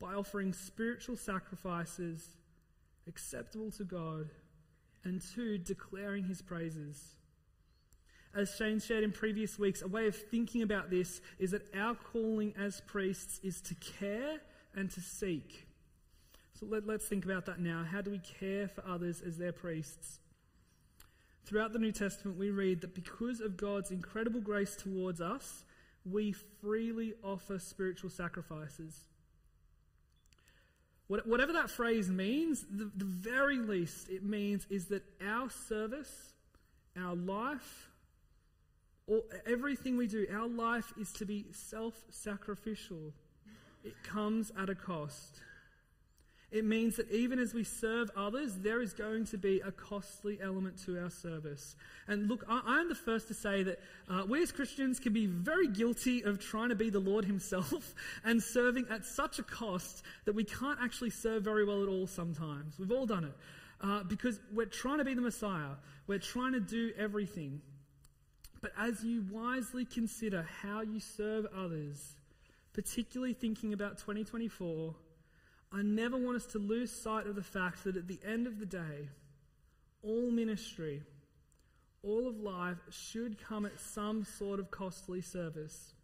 by 0.00 0.14
offering 0.14 0.52
spiritual 0.52 1.16
sacrifices 1.16 2.36
acceptable 3.06 3.70
to 3.72 3.84
God, 3.84 4.30
and 5.04 5.22
two, 5.34 5.58
declaring 5.58 6.24
his 6.24 6.42
praises 6.42 7.16
as 8.34 8.54
Shane 8.56 8.78
shared 8.78 9.02
in 9.02 9.12
previous 9.12 9.58
weeks, 9.58 9.82
a 9.82 9.88
way 9.88 10.06
of 10.06 10.14
thinking 10.14 10.62
about 10.62 10.90
this 10.90 11.20
is 11.38 11.50
that 11.50 11.74
our 11.74 11.94
calling 11.94 12.54
as 12.56 12.80
priests 12.82 13.40
is 13.42 13.60
to 13.62 13.74
care 13.74 14.38
and 14.74 14.90
to 14.90 15.00
seek. 15.00 15.66
So 16.54 16.66
let, 16.66 16.88
us 16.88 17.04
think 17.04 17.24
about 17.24 17.46
that 17.46 17.58
now. 17.58 17.84
How 17.90 18.02
do 18.02 18.10
we 18.10 18.20
care 18.20 18.68
for 18.68 18.86
others 18.86 19.20
as 19.20 19.36
their 19.36 19.52
priests? 19.52 20.20
Throughout 21.50 21.72
the 21.72 21.80
New 21.80 21.90
Testament, 21.90 22.38
we 22.38 22.50
read 22.50 22.80
that 22.82 22.94
because 22.94 23.40
of 23.40 23.56
God's 23.56 23.90
incredible 23.90 24.40
grace 24.40 24.76
towards 24.76 25.20
us, 25.20 25.64
we 26.08 26.30
freely 26.30 27.14
offer 27.24 27.58
spiritual 27.58 28.08
sacrifices. 28.08 29.00
Whatever 31.08 31.52
that 31.54 31.68
phrase 31.68 32.08
means, 32.08 32.64
the, 32.70 32.88
the 32.96 33.04
very 33.04 33.58
least 33.58 34.10
it 34.10 34.22
means 34.22 34.64
is 34.70 34.86
that 34.86 35.02
our 35.20 35.50
service, 35.50 36.34
our 36.96 37.16
life, 37.16 37.88
all, 39.08 39.24
everything 39.44 39.96
we 39.96 40.06
do, 40.06 40.28
our 40.32 40.46
life 40.46 40.92
is 41.00 41.12
to 41.14 41.24
be 41.24 41.46
self 41.50 41.94
sacrificial. 42.10 43.12
It 43.82 43.94
comes 44.04 44.52
at 44.56 44.70
a 44.70 44.76
cost. 44.76 45.40
It 46.52 46.64
means 46.64 46.96
that 46.96 47.08
even 47.12 47.38
as 47.38 47.54
we 47.54 47.62
serve 47.62 48.10
others, 48.16 48.56
there 48.56 48.82
is 48.82 48.92
going 48.92 49.26
to 49.26 49.38
be 49.38 49.60
a 49.60 49.70
costly 49.70 50.38
element 50.42 50.84
to 50.84 50.98
our 50.98 51.10
service. 51.10 51.76
And 52.08 52.28
look, 52.28 52.44
I, 52.48 52.80
am 52.80 52.88
the 52.88 52.96
first 52.96 53.28
to 53.28 53.34
say 53.34 53.62
that 53.62 53.78
uh, 54.08 54.24
we 54.28 54.42
as 54.42 54.50
Christians 54.50 54.98
can 54.98 55.12
be 55.12 55.26
very 55.26 55.68
guilty 55.68 56.22
of 56.22 56.40
trying 56.40 56.70
to 56.70 56.74
be 56.74 56.90
the 56.90 56.98
Lord 56.98 57.24
Himself 57.24 57.94
and 58.24 58.42
serving 58.42 58.86
at 58.90 59.04
such 59.04 59.38
a 59.38 59.44
cost 59.44 60.02
that 60.24 60.34
we 60.34 60.42
can't 60.42 60.78
actually 60.82 61.10
serve 61.10 61.44
very 61.44 61.64
well 61.64 61.84
at 61.84 61.88
all 61.88 62.08
sometimes. 62.08 62.76
We've 62.78 62.90
all 62.90 63.06
done 63.06 63.24
it. 63.24 63.34
Uh, 63.82 64.02
because 64.02 64.40
we're 64.52 64.66
trying 64.66 64.98
to 64.98 65.04
be 65.04 65.14
the 65.14 65.22
Messiah, 65.22 65.76
we're 66.06 66.18
trying 66.18 66.52
to 66.52 66.60
do 66.60 66.90
everything. 66.98 67.62
But 68.60 68.72
as 68.76 69.02
you 69.04 69.24
wisely 69.30 69.84
consider 69.84 70.46
how 70.62 70.82
you 70.82 71.00
serve 71.00 71.46
others, 71.56 72.16
particularly 72.72 73.34
thinking 73.34 73.72
about 73.72 73.98
2024, 73.98 74.94
I 75.72 75.82
never 75.82 76.16
want 76.16 76.36
us 76.36 76.46
to 76.46 76.58
lose 76.58 76.90
sight 76.90 77.26
of 77.26 77.36
the 77.36 77.42
fact 77.42 77.84
that 77.84 77.96
at 77.96 78.08
the 78.08 78.18
end 78.26 78.46
of 78.46 78.58
the 78.58 78.66
day, 78.66 79.08
all 80.02 80.30
ministry, 80.30 81.02
all 82.02 82.26
of 82.26 82.40
life 82.40 82.78
should 82.90 83.42
come 83.42 83.64
at 83.66 83.78
some 83.78 84.24
sort 84.24 84.58
of 84.58 84.70
costly 84.70 85.20
service. 85.20 85.94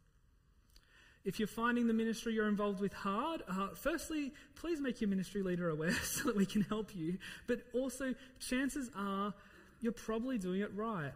If 1.24 1.40
you're 1.40 1.48
finding 1.48 1.88
the 1.88 1.92
ministry 1.92 2.35
you're 2.35 2.46
involved 2.46 2.81
with 2.81 2.92
hard, 2.92 3.42
uh, 3.48 3.68
firstly, 3.74 4.33
please 4.55 4.81
make 4.81 5.00
your 5.00 5.11
ministry 5.11 5.42
leader 5.42 5.68
aware 5.68 5.92
so 6.05 6.24
that 6.29 6.37
we 6.37 6.46
can 6.46 6.62
help 6.62 6.94
you. 6.94 7.18
But 7.48 7.62
also, 7.74 8.14
chances 8.38 8.90
are 8.96 9.35
you're 9.81 9.92
probably 9.92 10.38
doing 10.38 10.61
it 10.61 10.72
right. 10.74 11.12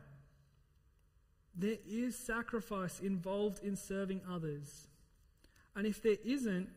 There 1.55 1.79
is 1.89 2.17
sacrifice 2.17 2.99
involved 3.01 3.63
in 3.63 3.77
serving 3.77 4.23
others. 4.29 4.89
And 5.77 5.87
if 5.87 6.03
there 6.03 6.17
isn't, 6.25 6.69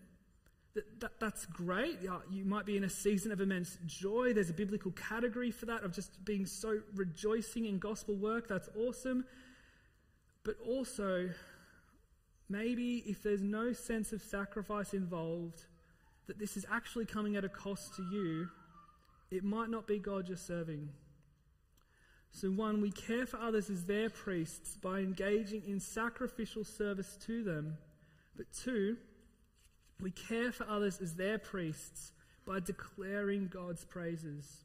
that, 0.75 0.99
that, 1.01 1.19
that's 1.19 1.45
great. 1.45 1.99
You 2.01 2.45
might 2.45 2.65
be 2.65 2.77
in 2.77 2.83
a 2.83 2.89
season 2.89 3.31
of 3.31 3.39
immense 3.39 3.77
joy. 3.85 4.33
There's 4.33 4.49
a 4.49 4.53
biblical 4.53 4.91
category 4.91 5.51
for 5.51 5.67
that 5.67 5.83
of 5.83 5.93
just 5.93 6.23
being 6.25 6.45
so 6.45 6.79
rejoicing 6.95 7.65
in 7.65 7.77
gospel 7.77 8.15
work. 8.15 8.47
That's 8.47 8.69
awesome. 8.75 9.25
But 10.43 10.55
also, 10.65 11.29
maybe 12.49 13.03
if 13.05 13.21
there's 13.21 13.43
no 13.43 13.71
sense 13.73 14.13
of 14.13 14.21
sacrifice 14.21 14.93
involved, 14.93 15.61
that 16.27 16.39
this 16.39 16.57
is 16.57 16.65
actually 16.71 17.05
coming 17.05 17.35
at 17.35 17.45
a 17.45 17.49
cost 17.49 17.95
to 17.95 18.03
you, 18.03 18.47
it 19.29 19.43
might 19.43 19.69
not 19.69 19.85
be 19.85 19.99
God 19.99 20.27
you're 20.27 20.37
serving. 20.37 20.89
So, 22.31 22.47
one, 22.49 22.81
we 22.81 22.89
care 22.89 23.27
for 23.27 23.37
others 23.37 23.69
as 23.69 23.85
their 23.85 24.09
priests 24.09 24.75
by 24.75 24.99
engaging 24.99 25.63
in 25.67 25.79
sacrificial 25.79 26.63
service 26.63 27.15
to 27.27 27.43
them. 27.43 27.77
But 28.35 28.47
two, 28.51 28.97
we 30.01 30.11
care 30.11 30.51
for 30.51 30.67
others 30.69 30.99
as 31.01 31.15
their 31.15 31.37
priests 31.37 32.11
by 32.45 32.59
declaring 32.59 33.47
God's 33.47 33.85
praises. 33.85 34.63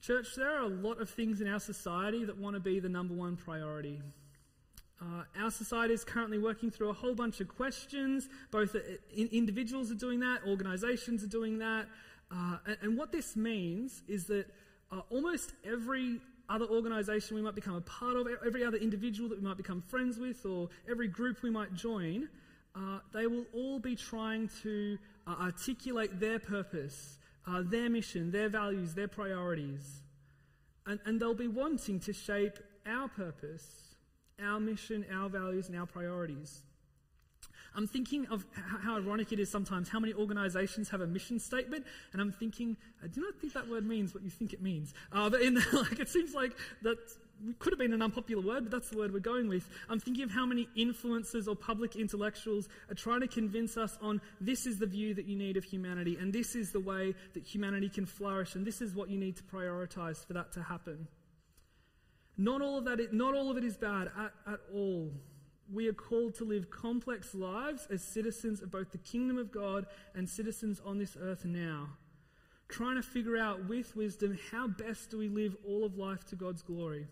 Church, 0.00 0.34
there 0.36 0.50
are 0.50 0.64
a 0.64 0.68
lot 0.68 1.00
of 1.00 1.08
things 1.08 1.40
in 1.40 1.46
our 1.46 1.60
society 1.60 2.24
that 2.24 2.36
want 2.36 2.54
to 2.54 2.60
be 2.60 2.80
the 2.80 2.88
number 2.88 3.14
one 3.14 3.36
priority. 3.36 4.00
Uh, 5.00 5.22
our 5.40 5.50
society 5.50 5.94
is 5.94 6.04
currently 6.04 6.38
working 6.38 6.70
through 6.70 6.90
a 6.90 6.92
whole 6.92 7.14
bunch 7.14 7.40
of 7.40 7.48
questions. 7.48 8.28
Both 8.50 8.76
individuals 9.16 9.90
are 9.90 9.96
doing 9.96 10.20
that, 10.20 10.40
organizations 10.46 11.24
are 11.24 11.28
doing 11.28 11.58
that. 11.58 11.86
Uh, 12.30 12.56
and, 12.66 12.76
and, 12.82 12.98
what 12.98 13.12
this 13.12 13.36
means 13.36 14.02
is 14.08 14.26
that 14.26 14.46
uh, 14.90 15.00
almost 15.10 15.52
every 15.64 16.18
other 16.48 16.64
organization 16.66 17.36
we 17.36 17.42
might 17.42 17.54
become 17.54 17.74
a 17.74 17.80
part 17.82 18.16
of, 18.16 18.26
every 18.46 18.64
other 18.64 18.78
individual 18.78 19.28
that 19.28 19.38
we 19.38 19.44
might 19.44 19.56
become 19.56 19.82
friends 19.82 20.18
with, 20.18 20.44
or 20.46 20.68
every 20.90 21.08
group 21.08 21.42
we 21.42 21.50
might 21.50 21.74
join, 21.74 22.28
uh, 22.74 22.98
they 23.12 23.26
will 23.26 23.44
all 23.52 23.78
be 23.78 23.94
trying 23.94 24.48
to 24.62 24.98
uh, 25.26 25.34
articulate 25.40 26.18
their 26.18 26.38
purpose, 26.38 27.18
uh, 27.46 27.62
their 27.64 27.90
mission, 27.90 28.30
their 28.30 28.48
values, 28.48 28.94
their 28.94 29.08
priorities. 29.08 30.02
And, 30.86 30.98
and 31.04 31.20
they'll 31.20 31.34
be 31.34 31.48
wanting 31.48 32.00
to 32.00 32.12
shape 32.12 32.58
our 32.86 33.08
purpose, 33.08 33.94
our 34.42 34.58
mission, 34.58 35.04
our 35.12 35.28
values, 35.28 35.68
and 35.68 35.78
our 35.78 35.86
priorities. 35.86 36.62
I'm 37.74 37.86
thinking 37.86 38.26
of 38.26 38.44
how 38.54 38.96
ironic 38.96 39.32
it 39.32 39.38
is 39.38 39.50
sometimes 39.50 39.88
how 39.88 39.98
many 39.98 40.12
organizations 40.12 40.88
have 40.90 41.00
a 41.00 41.06
mission 41.06 41.38
statement, 41.38 41.86
and 42.12 42.20
I'm 42.20 42.32
thinking, 42.32 42.76
I 43.02 43.06
do 43.06 43.20
not 43.20 43.34
think 43.40 43.52
that 43.54 43.68
word 43.68 43.86
means 43.86 44.14
what 44.14 44.22
you 44.22 44.30
think 44.30 44.52
it 44.52 44.62
means. 44.62 44.94
Uh, 45.12 45.30
but 45.30 45.40
in 45.42 45.54
the, 45.54 45.64
like, 45.90 45.98
it 45.98 46.08
seems 46.08 46.34
like 46.34 46.52
that 46.82 46.98
could 47.58 47.72
have 47.72 47.78
been 47.78 47.92
an 47.92 48.02
unpopular 48.02 48.42
word, 48.42 48.64
but 48.64 48.70
that's 48.70 48.90
the 48.90 48.98
word 48.98 49.12
we're 49.12 49.18
going 49.18 49.48
with. 49.48 49.68
I'm 49.88 49.98
thinking 49.98 50.24
of 50.24 50.30
how 50.30 50.46
many 50.46 50.68
influencers 50.76 51.48
or 51.48 51.56
public 51.56 51.96
intellectuals 51.96 52.68
are 52.88 52.94
trying 52.94 53.20
to 53.20 53.26
convince 53.26 53.76
us 53.76 53.98
on 54.00 54.20
this 54.40 54.66
is 54.66 54.78
the 54.78 54.86
view 54.86 55.14
that 55.14 55.26
you 55.26 55.36
need 55.36 55.56
of 55.56 55.64
humanity, 55.64 56.16
and 56.20 56.32
this 56.32 56.54
is 56.54 56.72
the 56.72 56.80
way 56.80 57.14
that 57.34 57.42
humanity 57.42 57.88
can 57.88 58.06
flourish, 58.06 58.54
and 58.54 58.64
this 58.64 58.80
is 58.80 58.94
what 58.94 59.08
you 59.08 59.18
need 59.18 59.36
to 59.36 59.42
prioritize 59.42 60.24
for 60.24 60.34
that 60.34 60.52
to 60.52 60.62
happen. 60.62 61.08
Not 62.38 62.62
all 62.62 62.78
of 62.78 62.84
that, 62.84 63.12
not 63.12 63.34
all 63.34 63.50
of 63.50 63.56
it 63.56 63.64
is 63.64 63.76
bad 63.76 64.08
at, 64.18 64.32
at 64.46 64.60
all. 64.72 65.10
We 65.72 65.88
are 65.88 65.94
called 65.94 66.34
to 66.34 66.44
live 66.44 66.70
complex 66.70 67.34
lives 67.34 67.88
as 67.90 68.02
citizens 68.02 68.60
of 68.60 68.70
both 68.70 68.92
the 68.92 68.98
kingdom 68.98 69.38
of 69.38 69.50
God 69.50 69.86
and 70.14 70.28
citizens 70.28 70.82
on 70.84 70.98
this 70.98 71.16
earth 71.18 71.46
now. 71.46 71.88
Trying 72.68 72.96
to 72.96 73.02
figure 73.02 73.38
out 73.38 73.68
with 73.68 73.96
wisdom 73.96 74.38
how 74.50 74.68
best 74.68 75.10
do 75.10 75.18
we 75.18 75.28
live 75.28 75.56
all 75.66 75.84
of 75.84 75.96
life 75.96 76.24
to 76.26 76.36
God's 76.36 76.62
glory. 76.62 77.06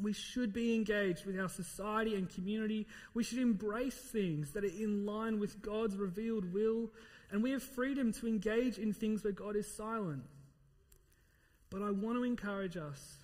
We 0.00 0.12
should 0.12 0.52
be 0.52 0.74
engaged 0.74 1.24
with 1.24 1.38
our 1.38 1.48
society 1.48 2.16
and 2.16 2.28
community. 2.28 2.88
We 3.14 3.22
should 3.22 3.38
embrace 3.38 3.94
things 3.94 4.50
that 4.52 4.64
are 4.64 4.66
in 4.66 5.06
line 5.06 5.38
with 5.38 5.62
God's 5.62 5.96
revealed 5.96 6.52
will, 6.52 6.90
and 7.30 7.40
we 7.40 7.52
have 7.52 7.62
freedom 7.62 8.12
to 8.14 8.26
engage 8.26 8.78
in 8.78 8.92
things 8.92 9.22
where 9.22 9.32
God 9.32 9.54
is 9.54 9.72
silent. 9.72 10.24
But 11.70 11.82
I 11.82 11.92
want 11.92 12.16
to 12.16 12.24
encourage 12.24 12.76
us 12.76 13.18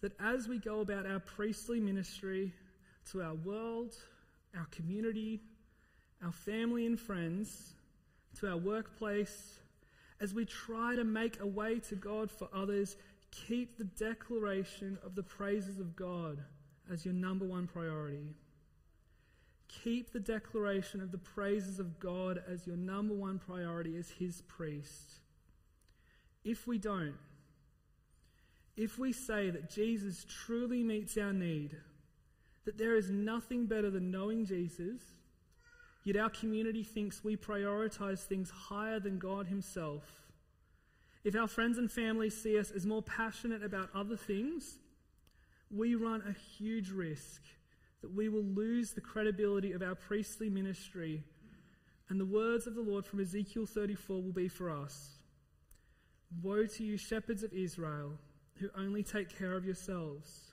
that 0.00 0.18
as 0.20 0.48
we 0.48 0.58
go 0.58 0.80
about 0.80 1.06
our 1.06 1.20
priestly 1.20 1.78
ministry 1.78 2.52
to 3.12 3.22
our 3.22 3.34
world, 3.34 3.94
our 4.56 4.66
community, 4.70 5.40
our 6.24 6.32
family 6.32 6.86
and 6.86 6.98
friends, 6.98 7.74
to 8.40 8.48
our 8.48 8.56
workplace, 8.56 9.60
as 10.20 10.32
we 10.32 10.44
try 10.44 10.96
to 10.96 11.04
make 11.04 11.40
a 11.40 11.46
way 11.46 11.78
to 11.80 11.94
God 11.94 12.30
for 12.30 12.48
others, 12.54 12.96
keep 13.30 13.76
the 13.76 13.84
declaration 13.84 14.98
of 15.04 15.14
the 15.14 15.22
praises 15.22 15.78
of 15.78 15.94
God 15.94 16.38
as 16.90 17.04
your 17.04 17.14
number 17.14 17.44
one 17.44 17.66
priority. 17.66 18.34
Keep 19.68 20.12
the 20.12 20.20
declaration 20.20 21.00
of 21.02 21.12
the 21.12 21.18
praises 21.18 21.78
of 21.78 21.98
God 21.98 22.42
as 22.48 22.66
your 22.66 22.76
number 22.76 23.14
one 23.14 23.38
priority 23.38 23.96
as 23.96 24.08
His 24.08 24.42
priest. 24.42 25.16
If 26.44 26.66
we 26.66 26.78
don't, 26.78 27.16
if 28.76 28.98
we 28.98 29.12
say 29.12 29.50
that 29.50 29.70
Jesus 29.70 30.24
truly 30.28 30.82
meets 30.82 31.16
our 31.18 31.32
need, 31.32 31.76
that 32.66 32.76
there 32.76 32.96
is 32.96 33.08
nothing 33.08 33.64
better 33.64 33.90
than 33.90 34.10
knowing 34.10 34.44
Jesus, 34.44 35.00
yet 36.04 36.16
our 36.16 36.28
community 36.28 36.82
thinks 36.82 37.24
we 37.24 37.36
prioritize 37.36 38.24
things 38.24 38.50
higher 38.50 39.00
than 39.00 39.18
God 39.18 39.46
Himself, 39.46 40.26
if 41.26 41.34
our 41.34 41.48
friends 41.48 41.76
and 41.76 41.90
family 41.90 42.30
see 42.30 42.56
us 42.56 42.70
as 42.70 42.86
more 42.86 43.02
passionate 43.02 43.64
about 43.64 43.90
other 43.92 44.16
things, 44.16 44.78
we 45.72 45.96
run 45.96 46.22
a 46.24 46.32
huge 46.32 46.90
risk 46.90 47.42
that 48.00 48.14
we 48.14 48.28
will 48.28 48.44
lose 48.44 48.92
the 48.92 49.00
credibility 49.00 49.72
of 49.72 49.82
our 49.82 49.96
priestly 49.96 50.48
ministry. 50.48 51.24
And 52.08 52.20
the 52.20 52.24
words 52.24 52.68
of 52.68 52.76
the 52.76 52.80
Lord 52.80 53.04
from 53.04 53.18
Ezekiel 53.18 53.66
34 53.66 54.22
will 54.22 54.30
be 54.30 54.46
for 54.46 54.70
us 54.70 55.18
Woe 56.44 56.64
to 56.64 56.84
you, 56.84 56.96
shepherds 56.96 57.42
of 57.42 57.52
Israel, 57.52 58.12
who 58.60 58.68
only 58.78 59.02
take 59.02 59.36
care 59.36 59.56
of 59.56 59.64
yourselves. 59.64 60.45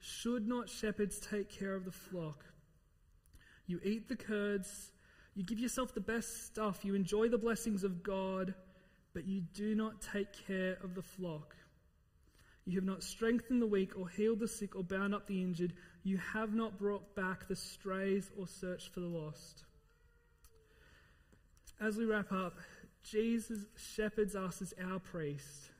Should 0.00 0.46
not 0.46 0.68
shepherds 0.68 1.18
take 1.18 1.50
care 1.50 1.74
of 1.74 1.84
the 1.84 1.92
flock? 1.92 2.44
You 3.66 3.80
eat 3.84 4.08
the 4.08 4.16
curds, 4.16 4.92
you 5.34 5.44
give 5.44 5.58
yourself 5.58 5.94
the 5.94 6.00
best 6.00 6.46
stuff, 6.46 6.84
you 6.84 6.94
enjoy 6.94 7.28
the 7.28 7.38
blessings 7.38 7.84
of 7.84 8.02
God 8.02 8.54
but 9.18 9.26
you 9.26 9.40
do 9.40 9.74
not 9.74 10.00
take 10.00 10.28
care 10.46 10.78
of 10.82 10.94
the 10.94 11.02
flock. 11.02 11.56
You 12.64 12.76
have 12.76 12.84
not 12.84 13.02
strengthened 13.02 13.62
the 13.62 13.66
weak 13.66 13.98
or 13.98 14.08
healed 14.08 14.40
the 14.40 14.48
sick 14.48 14.76
or 14.76 14.84
bound 14.84 15.14
up 15.14 15.26
the 15.26 15.42
injured. 15.42 15.72
You 16.04 16.18
have 16.18 16.54
not 16.54 16.78
brought 16.78 17.16
back 17.16 17.48
the 17.48 17.56
strays 17.56 18.30
or 18.38 18.46
searched 18.46 18.92
for 18.92 19.00
the 19.00 19.06
lost. 19.06 19.64
As 21.80 21.96
we 21.96 22.04
wrap 22.04 22.30
up, 22.30 22.58
Jesus 23.02 23.60
shepherds 23.76 24.36
us 24.36 24.60
as 24.60 24.74
our 24.88 24.98
priest. 24.98 25.70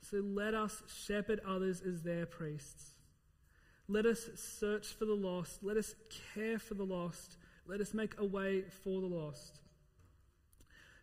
So 0.00 0.18
let 0.18 0.54
us 0.54 0.82
shepherd 1.06 1.40
others 1.46 1.80
as 1.80 2.02
their 2.02 2.26
priests. 2.26 2.93
Let 3.88 4.06
us 4.06 4.30
search 4.34 4.86
for 4.88 5.04
the 5.04 5.14
lost. 5.14 5.62
Let 5.62 5.76
us 5.76 5.94
care 6.34 6.58
for 6.58 6.74
the 6.74 6.84
lost. 6.84 7.36
Let 7.66 7.80
us 7.80 7.92
make 7.92 8.14
a 8.18 8.24
way 8.24 8.62
for 8.82 9.00
the 9.00 9.06
lost. 9.06 9.60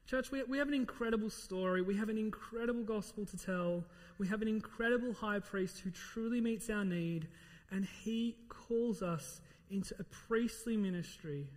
Church, 0.08 0.32
we, 0.32 0.44
we 0.44 0.58
have 0.58 0.68
an 0.68 0.74
incredible 0.74 1.30
story. 1.30 1.82
We 1.82 1.96
have 1.96 2.10
an 2.10 2.18
incredible 2.18 2.84
gospel 2.84 3.26
to 3.26 3.38
tell. 3.38 3.84
We 4.18 4.28
have 4.28 4.42
an 4.42 4.48
incredible 4.48 5.14
high 5.14 5.40
priest 5.40 5.80
who 5.80 5.92
truly 5.92 6.42
meets 6.42 6.70
our 6.70 6.84
need, 6.84 7.28
and 7.70 7.86
he 8.04 8.36
calls 8.50 9.02
us 9.02 9.42
into 9.70 9.96
a 10.00 10.04
priestly 10.04 10.76
ministry 10.76 11.48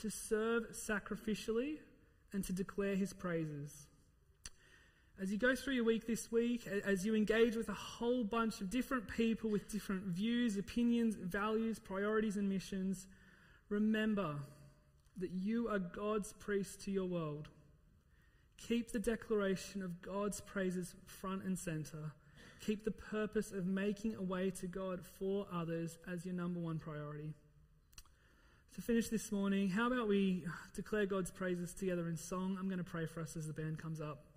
to 0.00 0.10
serve 0.10 0.70
sacrificially 0.72 1.76
and 2.32 2.44
to 2.44 2.52
declare 2.52 2.96
his 2.96 3.12
praises. 3.12 3.86
As 5.20 5.30
you 5.30 5.36
go 5.36 5.54
through 5.54 5.74
your 5.74 5.84
week 5.84 6.06
this 6.06 6.32
week, 6.32 6.66
as 6.66 7.04
you 7.04 7.14
engage 7.14 7.54
with 7.54 7.68
a 7.68 7.74
whole 7.74 8.24
bunch 8.24 8.60
of 8.60 8.70
different 8.70 9.06
people 9.06 9.50
with 9.50 9.70
different 9.70 10.04
views, 10.04 10.56
opinions, 10.56 11.14
values, 11.14 11.78
priorities, 11.78 12.36
and 12.36 12.48
missions, 12.48 13.06
remember 13.68 14.36
that 15.18 15.30
you 15.30 15.68
are 15.68 15.78
God's 15.78 16.32
priest 16.32 16.80
to 16.84 16.90
your 16.90 17.04
world. 17.04 17.48
Keep 18.56 18.92
the 18.92 18.98
declaration 18.98 19.82
of 19.82 20.00
God's 20.00 20.40
praises 20.40 20.94
front 21.06 21.44
and 21.44 21.58
center 21.58 22.12
keep 22.60 22.84
the 22.84 22.90
purpose 22.90 23.52
of 23.52 23.66
making 23.66 24.14
a 24.16 24.22
way 24.22 24.50
to 24.50 24.66
God 24.66 25.00
for 25.18 25.46
others 25.52 25.98
as 26.10 26.24
your 26.24 26.34
number 26.34 26.60
one 26.60 26.78
priority. 26.78 27.32
To 28.74 28.82
finish 28.82 29.08
this 29.08 29.32
morning, 29.32 29.68
how 29.68 29.88
about 29.88 30.08
we 30.08 30.44
declare 30.74 31.06
God's 31.06 31.30
praises 31.30 31.72
together 31.72 32.08
in 32.08 32.16
song? 32.16 32.56
I'm 32.58 32.66
going 32.66 32.78
to 32.78 32.84
pray 32.84 33.06
for 33.06 33.20
us 33.20 33.36
as 33.36 33.46
the 33.46 33.52
band 33.52 33.78
comes 33.78 34.00
up. 34.00 34.29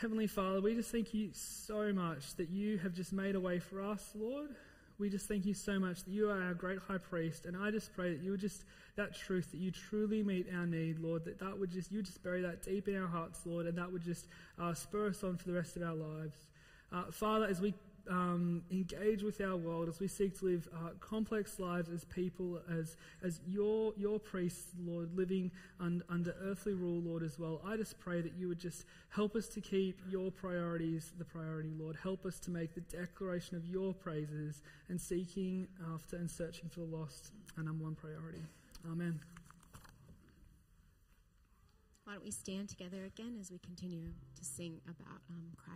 Heavenly 0.00 0.28
Father, 0.28 0.60
we 0.60 0.76
just 0.76 0.92
thank 0.92 1.12
you 1.12 1.30
so 1.32 1.92
much 1.92 2.36
that 2.36 2.50
you 2.50 2.78
have 2.78 2.94
just 2.94 3.12
made 3.12 3.34
a 3.34 3.40
way 3.40 3.58
for 3.58 3.82
us, 3.82 4.12
Lord. 4.14 4.50
We 4.96 5.10
just 5.10 5.26
thank 5.26 5.44
you 5.44 5.54
so 5.54 5.80
much 5.80 6.04
that 6.04 6.10
you 6.12 6.30
are 6.30 6.40
our 6.40 6.54
great 6.54 6.78
high 6.78 6.98
priest, 6.98 7.46
and 7.46 7.56
I 7.56 7.72
just 7.72 7.92
pray 7.96 8.14
that 8.14 8.22
you 8.22 8.30
would 8.30 8.38
just 8.38 8.62
that 8.94 9.12
truth 9.12 9.50
that 9.50 9.56
you 9.58 9.72
truly 9.72 10.22
meet 10.22 10.46
our 10.54 10.66
need, 10.66 11.00
Lord. 11.00 11.24
That 11.24 11.40
that 11.40 11.58
would 11.58 11.72
just 11.72 11.90
you 11.90 12.00
just 12.00 12.22
bury 12.22 12.42
that 12.42 12.62
deep 12.62 12.86
in 12.86 12.96
our 12.96 13.08
hearts, 13.08 13.40
Lord, 13.44 13.66
and 13.66 13.76
that 13.76 13.92
would 13.92 14.04
just 14.04 14.28
uh, 14.56 14.72
spur 14.72 15.08
us 15.08 15.24
on 15.24 15.36
for 15.36 15.48
the 15.48 15.54
rest 15.54 15.74
of 15.76 15.82
our 15.82 15.96
lives, 15.96 16.46
uh, 16.92 17.10
Father. 17.10 17.46
As 17.46 17.60
we 17.60 17.74
um, 18.08 18.62
engage 18.70 19.22
with 19.22 19.40
our 19.40 19.56
world, 19.56 19.88
as 19.88 20.00
we 20.00 20.08
seek 20.08 20.38
to 20.38 20.44
live 20.46 20.68
uh, 20.74 20.90
complex 21.00 21.58
lives 21.58 21.88
as 21.90 22.04
people, 22.04 22.60
as 22.70 22.96
as 23.22 23.40
your 23.46 23.92
your 23.96 24.18
priests, 24.18 24.72
Lord, 24.80 25.14
living 25.16 25.50
un, 25.80 26.02
under 26.08 26.34
earthly 26.42 26.74
rule, 26.74 27.00
Lord, 27.00 27.22
as 27.22 27.38
well. 27.38 27.60
I 27.64 27.76
just 27.76 27.98
pray 27.98 28.20
that 28.20 28.32
you 28.34 28.48
would 28.48 28.58
just 28.58 28.84
help 29.10 29.36
us 29.36 29.48
to 29.48 29.60
keep 29.60 30.00
your 30.08 30.30
priorities 30.30 31.12
the 31.18 31.24
priority, 31.24 31.72
Lord. 31.78 31.96
Help 32.02 32.24
us 32.24 32.38
to 32.40 32.50
make 32.50 32.74
the 32.74 32.80
declaration 32.80 33.56
of 33.56 33.66
your 33.66 33.92
praises 33.92 34.62
and 34.88 35.00
seeking 35.00 35.68
after 35.94 36.16
and 36.16 36.30
searching 36.30 36.68
for 36.68 36.80
the 36.80 36.96
lost 36.96 37.32
our 37.56 37.64
number 37.64 37.84
one 37.84 37.94
priority. 37.94 38.42
Amen. 38.90 39.18
Why 42.04 42.14
don't 42.14 42.24
we 42.24 42.30
stand 42.30 42.70
together 42.70 43.04
again 43.04 43.36
as 43.38 43.50
we 43.50 43.58
continue 43.58 44.08
to 44.36 44.44
sing 44.44 44.80
about 44.86 45.20
um, 45.28 45.48
Christ? 45.56 45.66